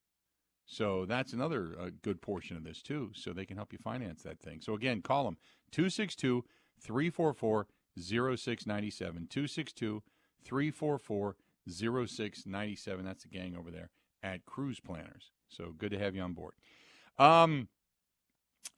[0.66, 3.11] So that's another uh, good portion of this, too.
[3.14, 4.61] So they can help you finance that thing.
[4.61, 5.37] So again, call them
[5.72, 6.44] 262
[6.81, 7.66] 344
[7.98, 9.27] 0697.
[9.29, 10.03] 262
[10.44, 11.37] 344
[11.68, 13.05] 0697.
[13.05, 13.90] That's the gang over there
[14.22, 15.33] at Cruise Planners.
[15.48, 16.55] So good to have you on board.
[17.18, 17.68] Um,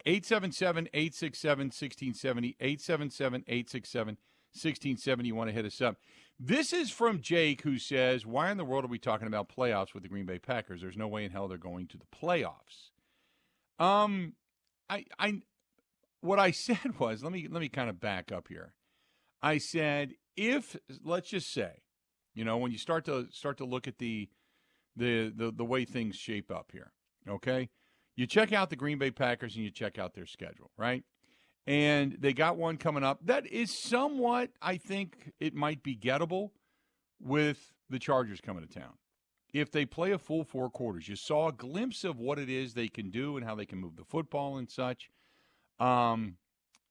[0.05, 2.57] 877 867 1670.
[2.61, 4.07] 877 867
[4.53, 5.29] 1670.
[5.29, 5.96] You want to hit us up.
[6.38, 9.94] This is from Jake, who says, Why in the world are we talking about playoffs
[9.94, 10.81] with the Green Bay Packers?
[10.81, 12.90] There's no way in hell they're going to the playoffs.
[13.79, 14.35] Um,
[14.88, 15.40] I, I,
[16.20, 18.75] what I said was, let me, let me kind of back up here.
[19.42, 21.83] I said, if, let's just say,
[22.35, 24.29] you know, when you start to, start to look at the,
[24.94, 26.92] the, the, the way things shape up here,
[27.29, 27.70] okay?
[28.17, 31.05] You check out the Green Bay Packers and you check out their schedule, right?
[31.67, 36.51] And they got one coming up that is somewhat, I think it might be gettable
[37.21, 38.95] with the Chargers coming to town.
[39.53, 42.75] If they play a full four quarters, you saw a glimpse of what it is
[42.75, 45.11] they can do and how they can move the football and such.
[45.79, 46.37] Um,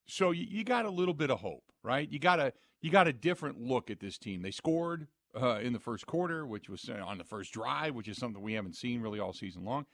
[0.08, 2.10] so you, you got a little bit of hope, right?
[2.10, 4.42] You got a you got a different look at this team.
[4.42, 5.08] They scored
[5.40, 8.42] uh, in the first quarter, which was uh, on the first drive, which is something
[8.42, 9.86] we haven't seen really all season long.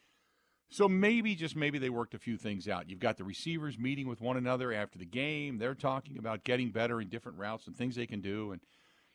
[0.74, 2.90] So maybe, just maybe, they worked a few things out.
[2.90, 5.58] You've got the receivers meeting with one another after the game.
[5.58, 8.62] They're talking about getting better in different routes and things they can do, and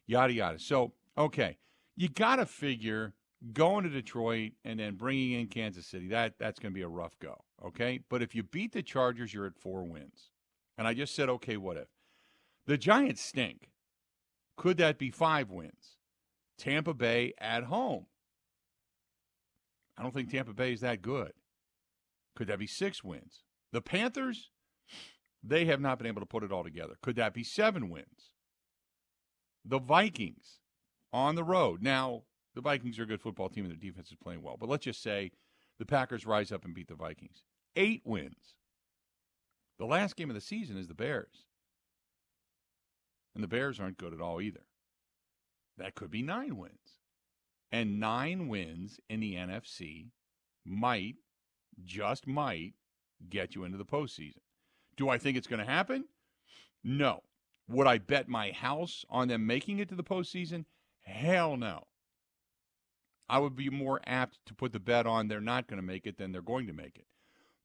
[0.06, 0.58] yada yada.
[0.58, 1.56] So, okay,
[1.96, 3.14] you got to figure
[3.54, 6.08] going to Detroit and then bringing in Kansas City.
[6.08, 7.42] That that's going to be a rough go.
[7.64, 10.30] Okay, but if you beat the Chargers, you're at four wins.
[10.76, 11.88] And I just said, okay, what if
[12.66, 13.70] the Giants stink?
[14.58, 15.96] Could that be five wins?
[16.58, 18.06] Tampa Bay at home.
[19.96, 21.32] I don't think Tampa Bay is that good.
[22.36, 23.42] Could that be six wins?
[23.72, 24.50] The Panthers,
[25.42, 26.94] they have not been able to put it all together.
[27.02, 28.30] Could that be seven wins?
[29.64, 30.60] The Vikings
[31.12, 31.82] on the road.
[31.82, 32.22] Now,
[32.54, 34.84] the Vikings are a good football team and their defense is playing well, but let's
[34.84, 35.32] just say
[35.78, 37.42] the Packers rise up and beat the Vikings.
[37.74, 38.54] Eight wins.
[39.78, 41.44] The last game of the season is the Bears.
[43.34, 44.64] And the Bears aren't good at all either.
[45.76, 46.98] That could be nine wins.
[47.70, 50.10] And nine wins in the NFC
[50.64, 51.16] might
[51.84, 52.74] just might
[53.28, 54.40] get you into the postseason.
[54.96, 56.04] Do I think it's going to happen?
[56.82, 57.22] No.
[57.68, 60.64] Would I bet my house on them making it to the postseason?
[61.02, 61.84] Hell no.
[63.28, 66.06] I would be more apt to put the bet on they're not going to make
[66.06, 67.06] it than they're going to make it.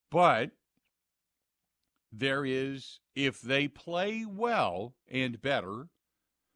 [0.09, 0.51] But
[2.11, 5.87] there is, if they play well and better,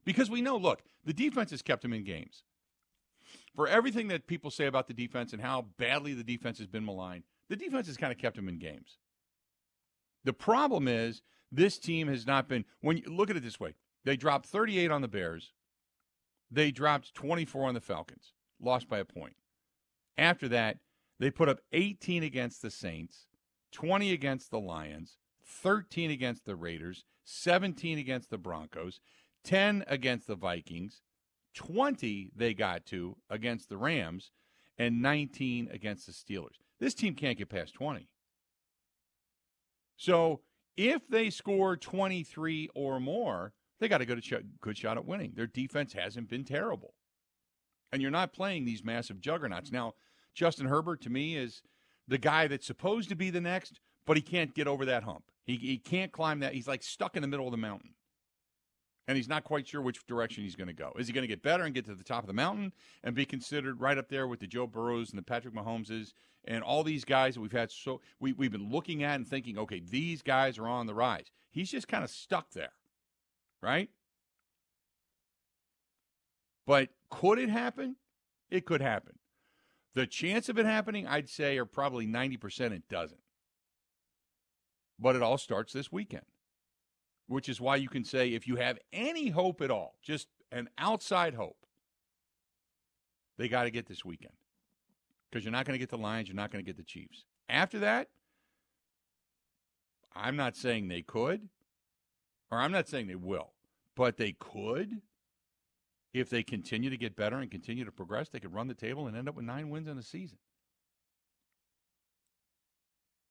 [0.04, 2.44] because we know, look, the defense has kept them in games.
[3.56, 6.86] For everything that people say about the defense and how badly the defense has been
[6.86, 8.98] maligned, the defense has kind of kept them in games.
[10.24, 13.76] The problem is this team has not been when you look at it this way.
[14.04, 15.54] They dropped 38 on the Bears.
[16.52, 19.36] They dropped 24 on the Falcons, lost by a point.
[20.18, 20.78] After that,
[21.20, 23.28] they put up 18 against the Saints,
[23.72, 29.00] 20 against the Lions, 13 against the Raiders, 17 against the Broncos,
[29.44, 31.02] 10 against the Vikings,
[31.56, 34.32] 20 they got to against the Rams,
[34.78, 36.60] and 19 against the Steelers.
[36.80, 38.10] This team can't get past 20.
[39.98, 40.42] So
[40.78, 45.34] if they score 23 or more, they got a good, sh- good shot at winning.
[45.36, 46.94] Their defense hasn't been terrible.
[47.92, 49.72] And you're not playing these massive juggernauts.
[49.72, 49.94] Now,
[50.34, 51.62] Justin Herbert, to me, is
[52.08, 55.24] the guy that's supposed to be the next, but he can't get over that hump.
[55.46, 56.54] He, he can't climb that.
[56.54, 57.92] He's like stuck in the middle of the mountain.
[59.08, 60.92] And he's not quite sure which direction he's going to go.
[60.98, 63.16] Is he going to get better and get to the top of the mountain and
[63.16, 66.14] be considered right up there with the Joe Burrows and the Patrick Mahomeses
[66.46, 69.58] and all these guys that we've had so we, we've been looking at and thinking,
[69.60, 71.32] okay, these guys are on the rise.
[71.52, 72.74] He's just kind of stuck there,
[73.62, 73.90] right?
[76.66, 77.98] But could it happen?
[78.50, 79.20] It could happen.
[79.94, 83.22] The chance of it happening, I'd say, are probably 90% it doesn't.
[85.00, 86.26] But it all starts this weekend,
[87.28, 90.70] which is why you can say if you have any hope at all, just an
[90.78, 91.58] outside hope,
[93.38, 94.34] they got to get this weekend
[95.30, 97.26] because you're not going to get the Lions, you're not going to get the Chiefs.
[97.50, 98.10] After that,
[100.16, 101.50] I'm not saying they could,
[102.50, 103.52] or I'm not saying they will,
[103.96, 105.02] but they could.
[106.14, 109.08] If they continue to get better and continue to progress, they could run the table
[109.08, 110.38] and end up with nine wins in a season.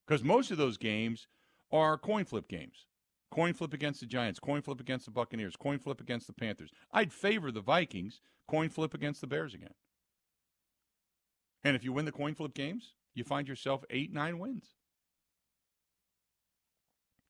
[0.06, 1.26] Because most of those games
[1.72, 2.84] are coin flip games.
[3.30, 6.70] Coin flip against the Giants, coin flip against the Buccaneers, coin flip against the Panthers.
[6.92, 9.74] I'd favor the Vikings, coin flip against the Bears again.
[11.64, 14.74] And if you win the coin flip games, you find yourself eight, nine wins.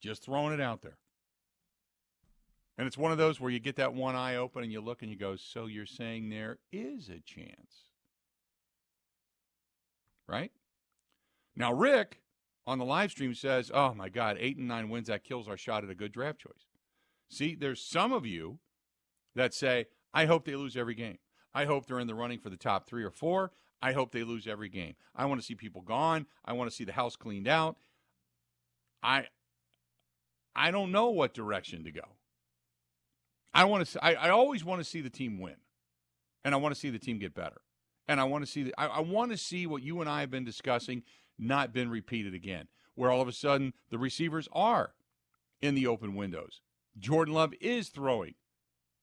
[0.02, 0.98] Just throwing it out there.
[2.76, 5.02] And it's one of those where you get that one eye open and you look
[5.02, 7.88] and you go, So you're saying there is a chance?
[10.26, 10.50] Right?
[11.56, 12.20] Now, Rick
[12.66, 15.56] on the live stream says, Oh my God, eight and nine wins, that kills our
[15.56, 16.66] shot at a good draft choice.
[17.28, 18.58] See, there's some of you
[19.34, 21.18] that say, I hope they lose every game.
[21.54, 23.52] I hope they're in the running for the top three or four.
[23.82, 24.94] I hope they lose every game.
[25.14, 26.26] I want to see people gone.
[26.44, 27.76] I want to see the house cleaned out.
[29.02, 29.26] I
[30.56, 32.16] I don't know what direction to go.
[33.52, 34.04] I want to.
[34.04, 35.56] I, I always want to see the team win,
[36.44, 37.60] and I want to see the team get better,
[38.08, 38.64] and I want to see.
[38.64, 41.02] The, I, I want to see what you and I have been discussing
[41.38, 44.94] not been repeated again, where all of a sudden the receivers are
[45.60, 46.60] in the open windows.
[46.98, 48.34] Jordan Love is throwing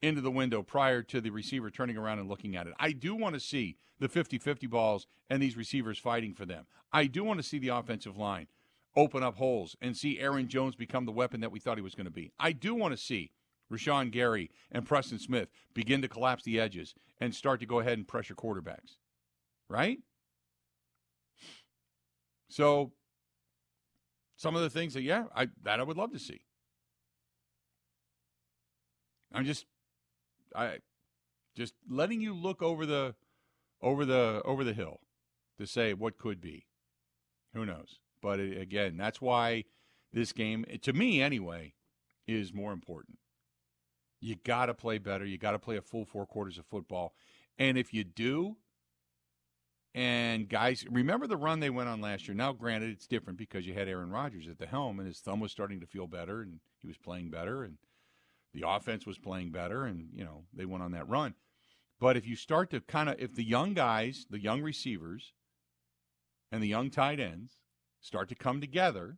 [0.02, 2.74] into the window prior to the receiver turning around and looking at it.
[2.80, 6.66] I do want to see the 50-50 balls and these receivers fighting for them.
[6.92, 8.48] I do want to see the offensive line
[8.96, 11.96] open up holes and see Aaron Jones become the weapon that we thought he was
[11.96, 12.32] going to be.
[12.40, 13.32] I do want to see
[13.72, 17.98] Rashan Gary and Preston Smith begin to collapse the edges and start to go ahead
[17.98, 18.98] and pressure quarterbacks.
[19.70, 20.00] Right?
[22.52, 22.92] So
[24.36, 26.42] some of the things that yeah, I that I would love to see.
[29.34, 29.66] I'm just
[30.54, 30.80] I
[31.56, 33.16] just letting you look over the
[33.82, 35.00] over the over the hill
[35.60, 36.68] to say what could be.
[37.54, 38.00] Who knows?
[38.22, 39.64] But it, again, that's why
[40.12, 41.74] this game eh, to me anyway
[42.28, 43.18] is more important.
[44.20, 45.24] You got to play better.
[45.24, 47.14] You got to play a full four quarters of football.
[47.58, 48.58] And if you do,
[49.94, 52.36] and guys, remember the run they went on last year.
[52.36, 55.40] Now, granted, it's different because you had Aaron Rodgers at the helm, and his thumb
[55.40, 57.78] was starting to feel better, and he was playing better, and
[58.54, 61.36] the offense was playing better, and you know they went on that run.
[62.00, 65.34] But if you start to kind of, if the young guys, the young receivers,
[66.52, 67.58] and the young tight ends
[68.02, 69.18] start to come together,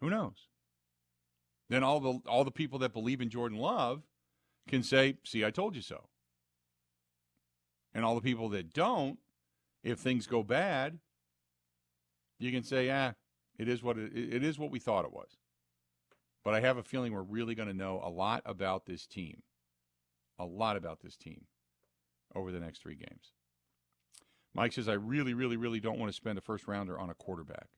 [0.00, 0.48] who knows?
[1.68, 4.02] Then all the all the people that believe in Jordan Love
[4.68, 6.08] can say, "See, I told you so."
[7.96, 9.18] And all the people that don't,
[9.82, 10.98] if things go bad,
[12.38, 13.14] you can say, "Ah,
[13.58, 15.38] it is what it, it is what we thought it was."
[16.44, 19.42] But I have a feeling we're really going to know a lot about this team,
[20.38, 21.46] a lot about this team
[22.34, 23.32] over the next three games.
[24.52, 27.14] Mike says, I really, really, really don't want to spend a first rounder on a
[27.14, 27.68] quarterback.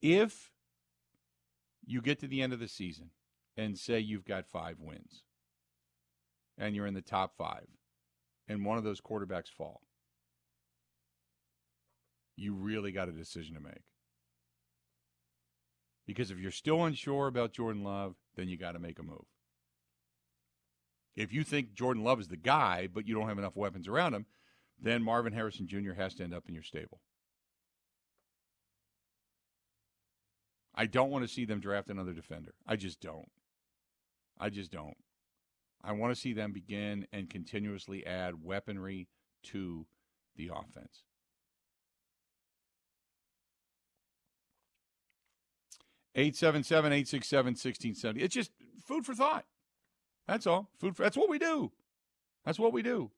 [0.00, 0.50] If
[1.84, 3.10] you get to the end of the season
[3.54, 5.24] and say you've got five wins
[6.56, 7.66] and you're in the top five
[8.48, 9.82] and one of those quarterbacks fall,
[12.36, 13.82] you really got a decision to make.
[16.06, 19.26] Because if you're still unsure about Jordan Love, then you got to make a move.
[21.14, 24.14] If you think Jordan Love is the guy, but you don't have enough weapons around
[24.14, 24.26] him,
[24.80, 25.92] then Marvin Harrison Jr.
[25.94, 27.00] has to end up in your stable.
[30.74, 32.54] I don't want to see them draft another defender.
[32.64, 33.28] I just don't.
[34.38, 34.96] I just don't.
[35.82, 39.08] I want to see them begin and continuously add weaponry
[39.44, 39.86] to
[40.36, 41.04] the offense.
[46.14, 48.24] Eight seven seven eight six seven sixteen seventy.
[48.24, 48.50] It's just
[48.84, 49.44] food for thought.
[50.26, 50.68] That's all.
[50.78, 50.96] Food.
[50.96, 51.70] For, that's what we do.
[52.44, 53.10] That's what we do.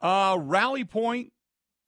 [0.00, 1.32] Uh, Rally Point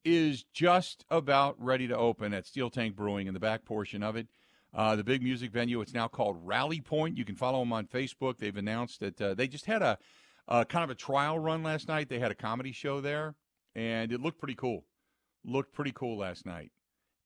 [0.05, 4.17] is just about ready to open at Steel Tank Brewing in the back portion of
[4.17, 4.29] it.
[4.73, 5.81] Uh, the big music venue.
[5.81, 7.17] It's now called Rally Point.
[7.19, 8.39] You can follow them on Facebook.
[8.39, 9.99] They've announced that uh, they just had a,
[10.49, 12.09] kind of a trial run last night.
[12.09, 13.35] They had a comedy show there,
[13.75, 14.85] and it looked pretty cool.
[15.45, 16.71] Looked pretty cool last night,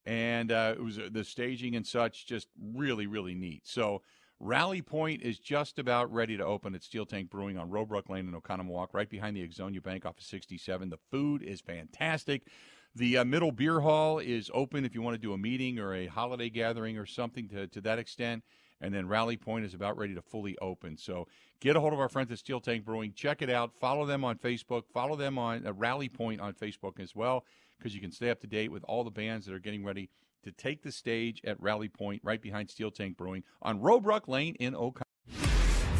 [0.06, 3.62] and uh, it was uh, the staging and such just really really neat.
[3.64, 4.02] So.
[4.40, 8.28] Rally Point is just about ready to open at Steel Tank Brewing on Robruck Lane
[8.28, 10.90] in Oconomowoc, right behind the Ixonia Bank off of 67.
[10.90, 12.48] The food is fantastic.
[12.96, 15.94] The uh, middle beer hall is open if you want to do a meeting or
[15.94, 18.44] a holiday gathering or something to, to that extent.
[18.80, 20.96] And then Rally Point is about ready to fully open.
[20.96, 21.26] So
[21.58, 23.12] get a hold of our friends at Steel Tank Brewing.
[23.12, 23.72] Check it out.
[23.74, 24.84] Follow them on Facebook.
[24.92, 27.44] Follow them on uh, Rally Point on Facebook as well,
[27.78, 30.08] because you can stay up to date with all the bands that are getting ready
[30.44, 34.54] to take the stage at Rally Point right behind Steel Tank Brewing on Robruck Lane
[34.60, 35.02] in Oconto.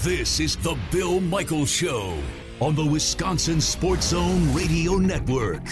[0.02, 2.16] This is the Bill Michaels Show
[2.60, 5.64] on the Wisconsin Sports Zone Radio Network.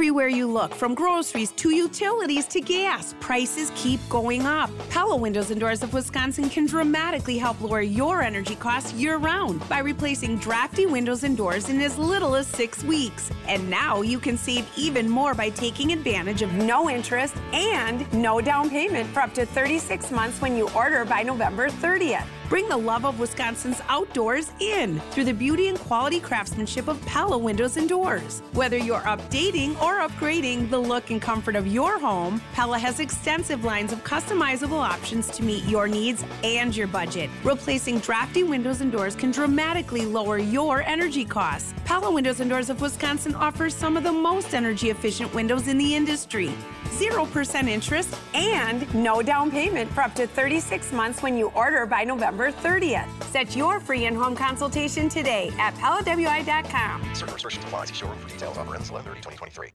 [0.00, 4.70] Everywhere you look, from groceries to utilities to gas, prices keep going up.
[4.88, 9.60] Pella Windows and Doors of Wisconsin can dramatically help lower your energy costs year round
[9.68, 13.30] by replacing drafty windows and doors in as little as six weeks.
[13.46, 18.40] And now you can save even more by taking advantage of no interest and no
[18.40, 22.39] down payment for up to 36 months when you order by November 30th.
[22.50, 27.38] Bring the love of Wisconsin's outdoors in through the beauty and quality craftsmanship of Pella
[27.38, 28.42] Windows and Doors.
[28.54, 33.62] Whether you're updating or upgrading the look and comfort of your home, Pella has extensive
[33.62, 37.30] lines of customizable options to meet your needs and your budget.
[37.44, 41.72] Replacing drafty windows and doors can dramatically lower your energy costs.
[41.84, 45.78] Pella Windows and Doors of Wisconsin offers some of the most energy efficient windows in
[45.78, 46.52] the industry.
[46.86, 52.02] 0% interest and no down payment for up to 36 months when you order by
[52.02, 53.08] November 30th.
[53.24, 57.14] Set your free in-home consultation today at PellaWI.com.
[57.14, 57.84] Certain restrictions apply.
[57.86, 58.58] See showroom for details.
[58.58, 59.70] Offer ends 11 2023.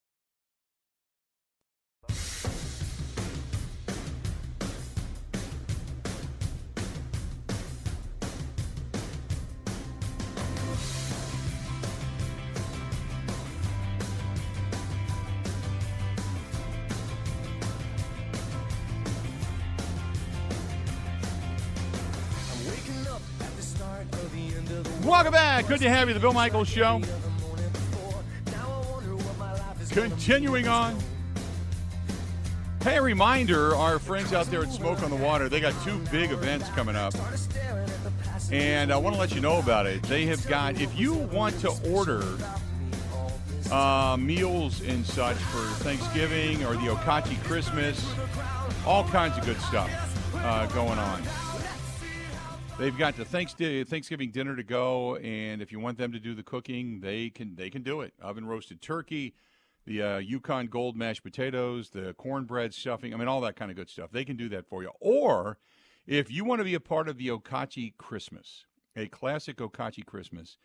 [25.15, 25.67] Welcome back.
[25.67, 26.13] Good to have you.
[26.13, 27.01] The Bill Michaels Show.
[29.89, 30.97] Continuing on.
[32.81, 36.31] Hey, reminder our friends out there at Smoke on the Water, they got two big
[36.31, 37.13] events coming up.
[38.51, 40.03] And I want to let you know about it.
[40.03, 42.21] They have got, if you want to order
[43.71, 48.05] uh, meals and such for Thanksgiving or the Okauchee Christmas,
[48.85, 49.89] all kinds of good stuff
[50.43, 51.23] uh, going on.
[52.77, 56.43] They've got the Thanksgiving dinner to go, and if you want them to do the
[56.43, 58.13] cooking, they can they can do it.
[58.21, 59.33] Oven roasted turkey,
[59.85, 63.13] the uh, Yukon Gold mashed potatoes, the cornbread stuffing.
[63.13, 64.11] I mean, all that kind of good stuff.
[64.11, 64.91] They can do that for you.
[64.99, 65.57] Or
[66.05, 70.57] if you want to be a part of the Okauchee Christmas, a classic Okauchee Christmas,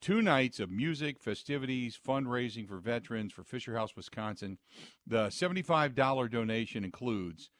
[0.00, 4.58] two nights of music, festivities, fundraising for veterans for Fisher House, Wisconsin.
[5.04, 7.50] The seventy-five dollar donation includes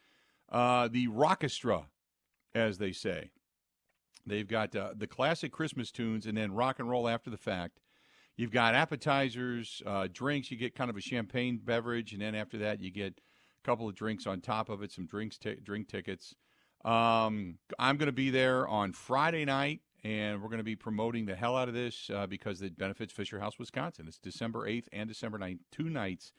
[0.49, 1.87] uh, the rockestra,
[2.55, 3.31] as they say.
[4.27, 7.79] They've got uh, the classic Christmas tunes and then rock and roll after the fact.
[8.35, 10.51] You've got appetizers, uh, drinks.
[10.51, 13.89] You get kind of a champagne beverage, and then after that, you get a couple
[13.89, 16.35] of drinks on top of it, some drinks, t- drink tickets.
[16.85, 21.25] Um, I'm going to be there on Friday night, and we're going to be promoting
[21.25, 24.05] the hell out of this uh, because it benefits Fisher House, Wisconsin.
[24.07, 26.31] It's December 8th and December 9th, two nights.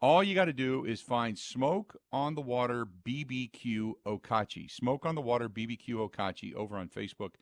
[0.00, 4.70] All you got to do is find Smoke on the Water BBQ Okauchee.
[4.70, 7.32] Smoke on the Water BBQ Okauchee over on Facebook,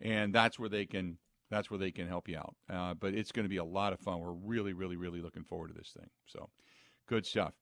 [0.00, 1.18] and that's where they can
[1.50, 2.54] that's where they can help you out.
[2.72, 4.20] Uh, but it's going to be a lot of fun.
[4.20, 6.08] We're really, really, really looking forward to this thing.
[6.26, 6.50] So,
[7.06, 7.54] good stuff.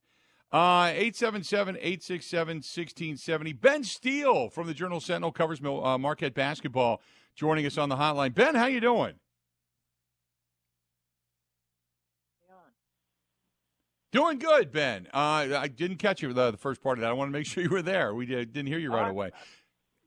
[0.51, 3.53] Uh, 877 867 1670.
[3.53, 7.01] Ben Steele from the Journal Sentinel covers uh, Marquette basketball
[7.35, 8.35] joining us on the hotline.
[8.35, 9.13] Ben, how you doing?
[14.13, 15.07] Doing good, Ben.
[15.11, 17.09] Uh, I didn't catch you the, the, first part of that.
[17.09, 18.13] I want to make sure you were there.
[18.13, 19.31] We did, not hear you right away.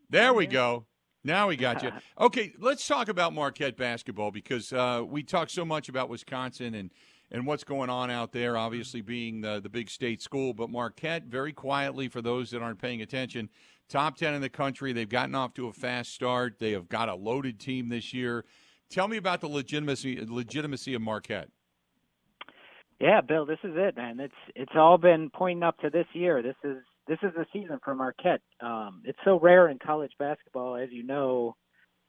[0.08, 0.86] There we go.
[1.24, 1.90] Now we got you.
[2.18, 6.92] Okay, let's talk about Marquette basketball because uh, we talk so much about Wisconsin and,
[7.32, 10.54] and what's going on out there, obviously being the, the big state school.
[10.54, 13.50] But Marquette, very quietly, for those that aren't paying attention,
[13.88, 14.92] top 10 in the country.
[14.92, 16.60] They've gotten off to a fast start.
[16.60, 18.44] They have got a loaded team this year.
[18.88, 21.48] Tell me about the legitimacy, legitimacy of Marquette.
[23.00, 24.20] Yeah, Bill, this is it, man.
[24.20, 26.42] It's it's all been pointing up to this year.
[26.42, 28.40] This is this is the season for Marquette.
[28.60, 31.56] Um, it's so rare in college basketball, as you know,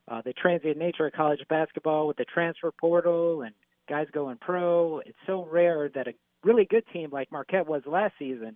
[0.10, 3.54] uh, the transient nature of college basketball with the transfer portal and
[3.90, 5.00] guys going pro.
[5.00, 6.14] It's so rare that a
[6.44, 8.56] really good team like Marquette was last season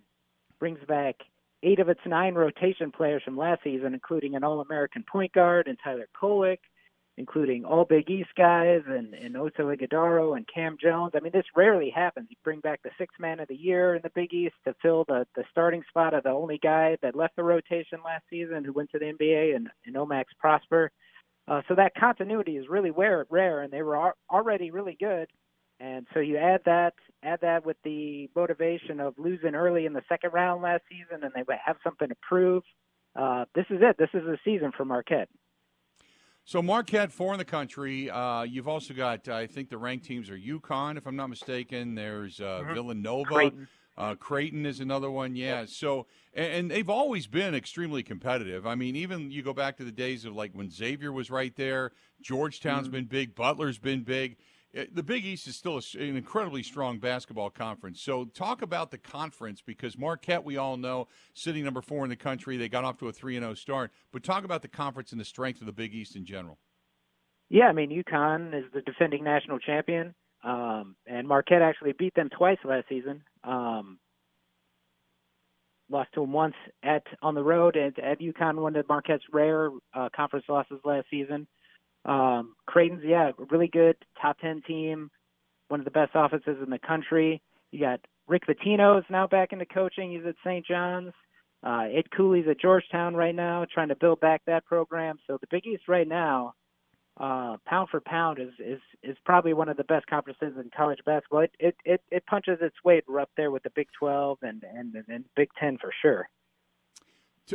[0.58, 1.16] brings back
[1.62, 5.78] eight of its nine rotation players from last season, including an All-American point guard and
[5.82, 6.58] Tyler Kolek,
[7.18, 11.12] including all Big East guys and, and Oso Ighodaro and Cam Jones.
[11.14, 12.28] I mean, this rarely happens.
[12.30, 15.04] You bring back the sixth man of the year in the Big East to fill
[15.06, 18.72] the, the starting spot of the only guy that left the rotation last season who
[18.72, 20.90] went to the NBA and, and Omax Prosper.
[21.46, 25.28] Uh, so that continuity is really rare, rare, and they were already really good.
[25.80, 26.94] And so you add that,
[27.24, 31.32] add that with the motivation of losing early in the second round last season, and
[31.34, 32.62] they have something to prove.
[33.16, 33.96] Uh, this is it.
[33.98, 35.28] This is the season for Marquette.
[36.44, 38.10] So Marquette, four in the country.
[38.10, 41.94] Uh, you've also got, I think, the ranked teams are UConn, if I'm not mistaken.
[41.94, 42.74] There's uh, Mm-hmm.
[42.74, 43.24] Villanova.
[43.24, 43.68] Creighton.
[43.96, 45.66] Uh, Creighton is another one, yeah.
[45.66, 48.66] So, and, and they've always been extremely competitive.
[48.66, 51.54] I mean, even you go back to the days of like when Xavier was right
[51.56, 51.92] there.
[52.22, 52.92] Georgetown's Mm-hmm.
[52.96, 53.34] been big.
[53.34, 54.38] Butler's been big.
[54.76, 58.00] Uh, The Big East is still an incredibly strong basketball conference.
[58.00, 62.16] So, talk about the conference because Marquette, we all know, sitting number four in the
[62.16, 63.92] country, they got off to a three and zero start.
[64.12, 66.58] But talk about the conference and the strength of the Big East in general.
[67.48, 72.30] Yeah, I mean UConn is the defending national champion, um, and Marquette actually beat them
[72.30, 73.22] twice last season.
[73.44, 73.98] Um,
[75.90, 79.68] lost to them once at on the road at at UConn, one of Marquette's rare
[79.94, 81.46] uh, conference losses last season.
[82.04, 85.10] Um, Creighton's yeah, really good top ten team,
[85.68, 87.42] one of the best offenses in the country.
[87.70, 90.12] You got Rick Pitino is now back into coaching.
[90.12, 90.66] He's at St.
[90.66, 91.12] John's.
[91.64, 95.16] Uh, Ed Cooley's at Georgetown right now, trying to build back that program.
[95.26, 96.54] So the Big East right now
[97.20, 100.98] uh, pound for pound is, is is probably one of the best conferences in college
[101.04, 101.40] basketball.
[101.40, 103.04] It it it, it punches its weight.
[103.20, 106.28] Up there with the Big Twelve and and and Big Ten for sure.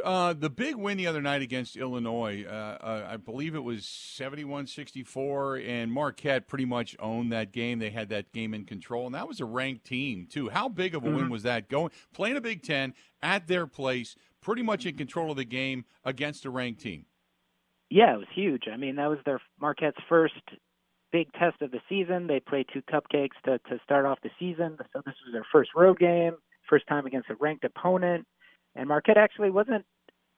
[0.04, 3.86] Uh, the big win the other night against Illinois, uh, uh, I believe it was
[3.86, 7.80] 71 64, and Marquette pretty much owned that game.
[7.80, 10.50] They had that game in control, and that was a ranked team, too.
[10.50, 11.30] How big of a win Mhm.
[11.30, 11.70] was that?
[11.70, 15.86] Going Playing a Big Ten at their place, pretty much in control of the game
[16.04, 17.06] against a ranked team.
[17.90, 18.68] Yeah, it was huge.
[18.68, 20.34] I mean, that was their Marquette's first
[21.12, 22.28] big test of the season.
[22.28, 25.72] They played two cupcakes to to start off the season, so this was their first
[25.74, 26.36] road game,
[26.70, 28.28] first time against a ranked opponent.
[28.78, 29.84] And Marquette actually wasn't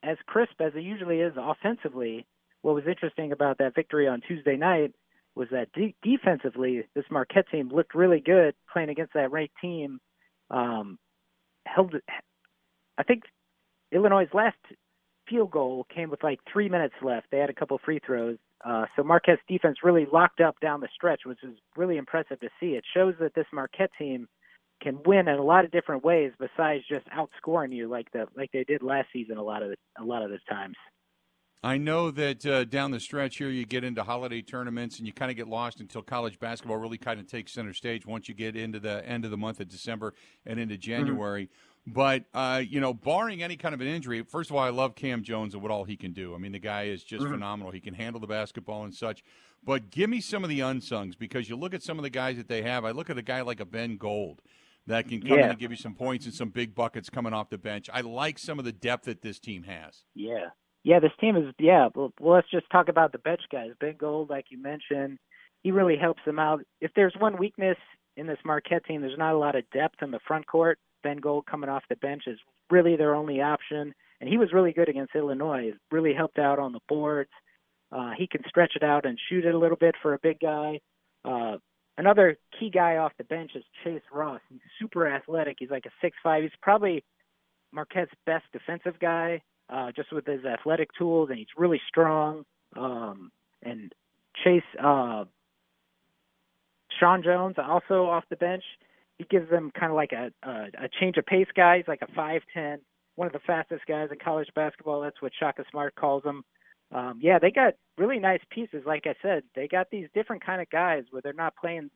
[0.01, 2.25] as crisp as it usually is offensively.
[2.61, 4.93] What was interesting about that victory on Tuesday night
[5.35, 9.99] was that de- defensively, this Marquette team looked really good playing against that ranked team.
[10.49, 10.97] Um,
[11.65, 11.93] held,
[12.97, 13.23] I think
[13.91, 14.57] Illinois' last
[15.29, 17.27] field goal came with like three minutes left.
[17.31, 18.37] They had a couple free throws.
[18.65, 22.49] Uh, so Marquette's defense really locked up down the stretch, which is really impressive to
[22.59, 22.71] see.
[22.71, 24.27] It shows that this Marquette team
[24.81, 28.51] can win in a lot of different ways besides just outscoring you like the like
[28.51, 30.75] they did last season a lot of the, a lot of the times.
[31.61, 35.11] I know that uh, down the stretch here, you get into holiday tournaments and you
[35.11, 38.33] kind of get lost until college basketball really kind of takes center stage once you
[38.33, 40.13] get into the end of the month of December
[40.45, 41.49] and into January.
[41.85, 44.95] But, uh, you know, barring any kind of an injury, first of all, I love
[44.95, 46.33] Cam Jones and what all he can do.
[46.33, 47.31] I mean, the guy is just Mhm.
[47.31, 47.71] phenomenal.
[47.73, 49.21] He can handle the basketball and such.
[49.61, 52.37] But give me some of the unsungs because you look at some of the guys
[52.37, 52.85] that they have.
[52.85, 54.41] I look at a guy like a Ben Gold
[54.89, 57.49] that can come in and give you some points and some big buckets coming off
[57.49, 57.89] the bench.
[57.93, 60.03] I like some of the depth that this team has.
[60.13, 60.49] Yeah.
[60.83, 63.71] Yeah, this team is yeah, well, well let's just talk about the bench guys.
[63.79, 65.19] Ben Gold, like you mentioned,
[65.61, 66.61] he really helps them out.
[66.81, 67.77] If there's one weakness
[68.15, 70.79] in this Marquette team, there's not a lot of depth in the front court.
[71.03, 73.93] Ben Gold coming off the bench is really their only option.
[74.21, 75.71] And he was really good against Illinois.
[75.71, 77.29] He Really helped out on the boards.
[77.91, 80.39] Uh, he can stretch it out and shoot it a little bit for a big
[80.39, 80.79] guy.
[81.25, 81.57] Uh,
[81.99, 84.41] another key guy off the bench is Chase Ross.
[84.49, 85.57] He's super athletic.
[85.59, 86.41] He's like a six five.
[86.41, 87.03] He's probably
[87.71, 92.45] Marquette's best defensive guy, uh, just with his athletic tools, and he's really strong.
[92.75, 93.31] Um,
[93.61, 93.93] and
[94.43, 95.25] Chase, uh,
[96.99, 98.63] Sean Jones, also off the bench,
[99.17, 101.77] he gives them kind of like a, a a change of pace guy.
[101.77, 102.79] He's like a five ten,
[103.15, 105.01] one of the fastest guys in college basketball.
[105.01, 106.43] That's what Shaka Smart calls him.
[106.91, 108.83] Um, yeah, they got really nice pieces.
[108.85, 111.91] Like I said, they got these different kind of guys where they're not playing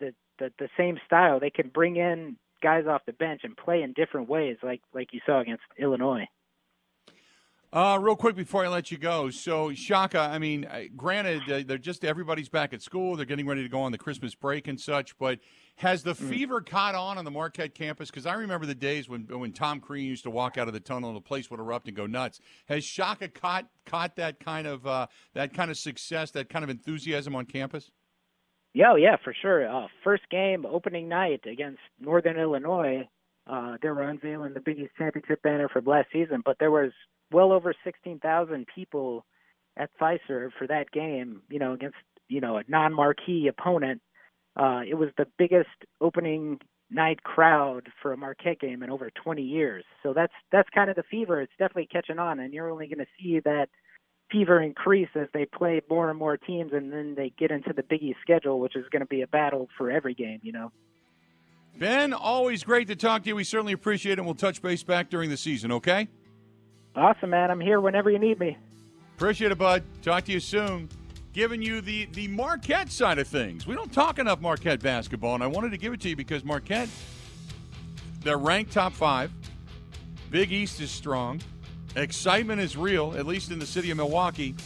[0.00, 1.38] the, the the same style.
[1.38, 5.12] They can bring in guys off the bench and play in different ways, like like
[5.12, 6.26] you saw against Illinois.
[7.70, 11.62] Uh, real quick before I let you go, so Shaka, I mean, uh, granted, uh,
[11.66, 14.66] they're just everybody's back at school, they're getting ready to go on the Christmas break
[14.68, 15.38] and such, but
[15.78, 18.10] has the fever caught on on the Marquette campus?
[18.10, 20.80] Because I remember the days when when Tom Crean used to walk out of the
[20.80, 22.40] tunnel and the place would erupt and go nuts.
[22.66, 26.68] Has Shaka caught caught that kind of uh, that kind of success, that kind of
[26.70, 27.90] enthusiasm on campus?
[28.74, 29.68] Yeah, yeah, for sure.
[29.68, 33.08] Uh, first game, opening night against Northern Illinois.
[33.46, 36.92] uh, they were unveiling the Big East championship banner for last season, but there was
[37.32, 39.24] well over 16,000 people
[39.76, 41.42] at Fiserv for that game.
[41.48, 41.96] You know, against
[42.28, 44.02] you know a non-marquee opponent.
[44.58, 45.68] Uh, it was the biggest
[46.00, 46.58] opening
[46.90, 49.84] night crowd for a Marquette game in over 20 years.
[50.02, 51.40] So that's that's kind of the fever.
[51.40, 53.68] It's definitely catching on, and you're only going to see that
[54.30, 57.82] fever increase as they play more and more teams, and then they get into the
[57.82, 60.40] Big East schedule, which is going to be a battle for every game.
[60.42, 60.72] You know.
[61.78, 63.36] Ben, always great to talk to you.
[63.36, 64.18] We certainly appreciate it.
[64.18, 65.70] and We'll touch base back during the season.
[65.70, 66.08] Okay.
[66.96, 67.52] Awesome, man.
[67.52, 68.56] I'm here whenever you need me.
[69.16, 69.84] Appreciate it, bud.
[70.02, 70.88] Talk to you soon.
[71.38, 73.64] Giving you the the Marquette side of things.
[73.64, 76.42] We don't talk enough Marquette basketball, and I wanted to give it to you because
[76.42, 76.88] Marquette,
[78.24, 79.30] they're ranked top five.
[80.32, 81.40] Big East is strong.
[81.94, 84.56] Excitement is real, at least in the city of Milwaukee.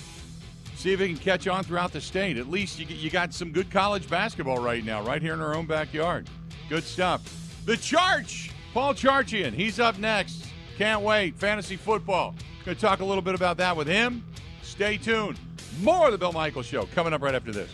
[0.76, 2.38] See if it can catch on throughout the state.
[2.38, 5.54] At least you, you got some good college basketball right now, right here in our
[5.54, 6.30] own backyard.
[6.70, 7.20] Good stuff.
[7.66, 10.46] The Charge, Paul Charchian, he's up next.
[10.78, 11.36] Can't wait.
[11.36, 12.34] Fantasy football.
[12.64, 14.24] Going to talk a little bit about that with him.
[14.62, 15.38] Stay tuned.
[15.82, 17.68] More of the Bill Michaels Show coming up right after this.